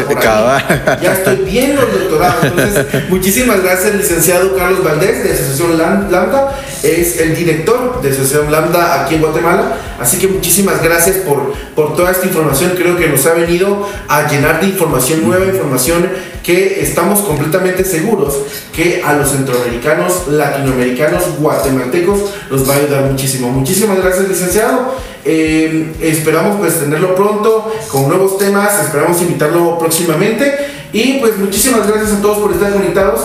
ya 1.02 1.12
estoy 1.12 1.36
viendo 1.44 1.82
el 1.82 1.92
doctorado. 1.92 2.36
Entonces, 2.44 2.86
muchísimas 3.10 3.62
gracias, 3.62 3.96
licenciado 3.96 4.56
Carlos 4.56 4.84
Valdés 4.84 5.24
de 5.24 5.32
Asociación 5.32 5.76
Lambda. 5.76 6.56
Es 6.82 7.20
el 7.20 7.36
director 7.36 8.00
de 8.02 8.10
Asociación 8.10 8.50
Lambda 8.50 9.02
aquí 9.02 9.16
en 9.16 9.20
Guatemala. 9.20 9.76
Así 10.00 10.18
que 10.18 10.28
muchísimas 10.28 10.82
gracias 10.82 11.16
por 11.18 11.32
por, 11.74 11.96
toda 11.96 12.10
esta 12.10 12.26
información. 12.26 12.72
Creo 12.76 12.96
que 12.96 13.08
nos 13.08 13.24
ha 13.26 13.34
venido 13.34 13.86
a 14.08 14.28
llenar 14.28 14.60
de 14.60 14.68
información, 14.68 15.22
nueva 15.24 15.46
información, 15.46 16.08
que 16.42 16.82
estamos 16.82 17.20
completamente 17.20 17.84
seguros 17.84 18.36
que 18.74 19.00
a 19.04 19.12
los 19.14 19.30
centroamericanos, 19.30 20.26
latinoamericanos, 20.28 21.38
guatemaltecos 21.38 22.20
nos 22.50 22.68
va 22.68 22.74
a 22.74 22.76
ayudar 22.78 23.04
muchísimo. 23.04 23.48
Muchísimas 23.48 23.98
gracias, 23.98 24.28
licenciado. 24.28 24.94
Eh, 25.24 25.92
esperamos 26.00 26.58
pues 26.58 26.80
tenerlo 26.80 27.14
pronto 27.14 27.72
con 27.88 28.08
nuevos 28.08 28.38
temas, 28.38 28.80
esperamos 28.80 29.20
invitarlo 29.22 29.78
próximamente. 29.78 30.52
Y 30.92 31.18
pues 31.20 31.38
muchísimas 31.38 31.86
gracias 31.86 32.12
a 32.12 32.20
todos 32.20 32.38
por 32.38 32.52
estar 32.52 32.72
conectados 32.72 33.20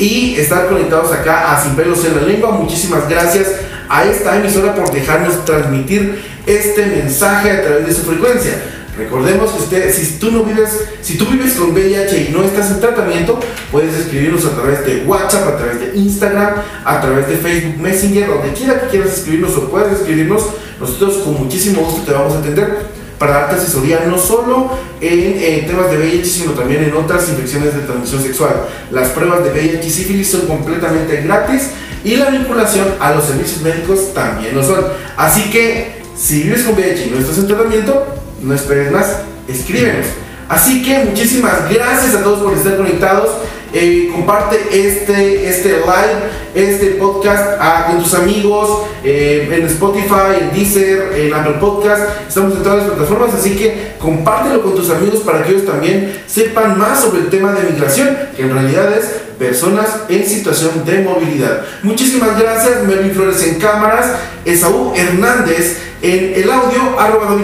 y 0.00 0.34
estar 0.36 0.66
conectados 0.66 1.12
acá 1.12 1.52
a 1.52 1.62
Sin 1.62 1.76
Pelos 1.76 2.02
en 2.06 2.16
la 2.16 2.22
Lengua. 2.22 2.52
Muchísimas 2.52 3.06
gracias 3.06 3.48
a 3.88 4.04
esta 4.04 4.36
emisora 4.36 4.74
por 4.74 4.90
dejarnos 4.90 5.44
transmitir 5.44 6.22
este 6.46 6.86
mensaje 6.86 7.50
a 7.50 7.62
través 7.62 7.86
de 7.86 7.94
su 7.94 8.02
frecuencia. 8.02 8.62
Recordemos 8.96 9.50
que 9.50 9.62
usted, 9.62 9.94
si 9.94 10.18
tú 10.18 10.32
no 10.32 10.42
vives, 10.42 10.70
si 11.02 11.18
tú 11.18 11.26
vives 11.26 11.52
con 11.52 11.72
VIH 11.72 12.28
y 12.28 12.32
no 12.32 12.42
estás 12.42 12.70
en 12.70 12.80
travamiento, 12.80 13.38
puedes 13.70 13.94
escribirnos 13.94 14.44
a 14.46 14.50
través 14.50 14.84
de 14.86 15.04
WhatsApp, 15.04 15.48
a 15.48 15.56
través 15.58 15.80
de 15.80 15.98
Instagram, 15.98 16.54
a 16.84 17.00
través 17.00 17.28
de 17.28 17.36
Facebook 17.36 17.78
Messenger, 17.78 18.26
donde 18.26 18.52
quiera 18.54 18.80
que 18.80 18.88
quieras 18.88 19.12
escribirnos 19.12 19.56
o 19.56 19.70
puedes 19.70 20.00
escribirnos, 20.00 20.44
nosotros 20.80 21.18
con 21.18 21.44
muchísimo 21.44 21.82
gusto 21.82 22.02
te 22.02 22.12
vamos 22.12 22.34
a 22.34 22.38
atender 22.38 22.99
para 23.20 23.34
darte 23.34 23.56
asesoría 23.56 24.06
no 24.06 24.16
solo 24.16 24.70
en, 24.98 25.66
temas 25.66 25.90
de 25.90 25.98
VIH, 25.98 26.24
sino 26.24 26.52
también 26.52 26.84
en 26.84 26.94
otras 26.94 27.28
infecciones 27.28 27.74
de 27.74 27.82
transmisión 27.82 28.22
sexual. 28.22 28.66
Las 28.90 29.10
pruebas 29.10 29.44
de 29.44 29.50
VIH 29.50 29.86
y 29.86 29.90
sífilis 29.90 30.30
son 30.30 30.46
completamente 30.46 31.20
gratis 31.20 31.68
y 32.02 32.16
la 32.16 32.30
vinculación 32.30 32.94
a 32.98 33.12
los 33.12 33.26
servicios 33.26 33.60
médicos 33.60 34.14
también 34.14 34.54
lo 34.54 34.64
son. 34.64 34.86
Así 35.18 35.50
que 35.50 36.00
si 36.16 36.44
vives 36.44 36.62
con 36.62 36.74
VIH 36.74 37.08
y 37.08 37.10
no 37.10 37.18
estás 37.18 37.36
en 37.36 37.46
tratamiento, 37.46 38.06
no 38.40 38.54
esperes 38.54 38.90
más, 38.90 39.18
escríbenos. 39.46 40.06
Así 40.48 40.82
que 40.82 41.04
muchísimas 41.04 41.70
gracias 41.70 42.14
a 42.14 42.22
todos 42.22 42.42
por 42.42 42.54
estar 42.54 42.74
conectados. 42.78 43.28
Eh, 43.72 44.10
comparte 44.12 44.56
este, 44.72 45.48
este 45.48 45.68
live, 45.68 46.30
este 46.54 46.86
podcast 46.92 47.56
ah, 47.60 47.86
con 47.86 48.02
tus 48.02 48.14
amigos 48.14 48.86
eh, 49.04 49.48
en 49.48 49.66
Spotify, 49.66 50.40
en 50.40 50.52
Deezer, 50.52 51.12
en 51.14 51.32
Apple 51.32 51.58
Podcast. 51.60 52.02
Estamos 52.26 52.56
en 52.56 52.62
todas 52.64 52.78
las 52.78 52.88
plataformas, 52.88 53.34
así 53.34 53.56
que 53.56 53.92
compártelo 54.00 54.62
con 54.62 54.74
tus 54.74 54.90
amigos 54.90 55.20
para 55.20 55.44
que 55.44 55.52
ellos 55.52 55.66
también 55.66 56.20
sepan 56.26 56.78
más 56.78 57.00
sobre 57.00 57.20
el 57.20 57.30
tema 57.30 57.52
de 57.52 57.70
migración, 57.70 58.16
que 58.36 58.42
en 58.42 58.52
realidad 58.52 58.92
es 58.92 59.04
personas 59.38 60.00
en 60.08 60.26
situación 60.26 60.84
de 60.84 61.02
movilidad. 61.02 61.62
Muchísimas 61.84 62.38
gracias, 62.40 62.84
Melvin 62.84 63.12
Flores 63.12 63.42
en 63.46 63.60
cámaras, 63.60 64.06
Esaú 64.44 64.92
Hernández 64.96 65.78
en 66.02 66.32
el 66.34 66.50
audio, 66.50 66.98
arroba 66.98 67.36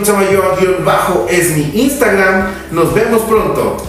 bajo 0.82 1.26
es 1.28 1.50
mi 1.54 1.70
Instagram. 1.74 2.46
Nos 2.70 2.94
vemos 2.94 3.22
pronto. 3.22 3.76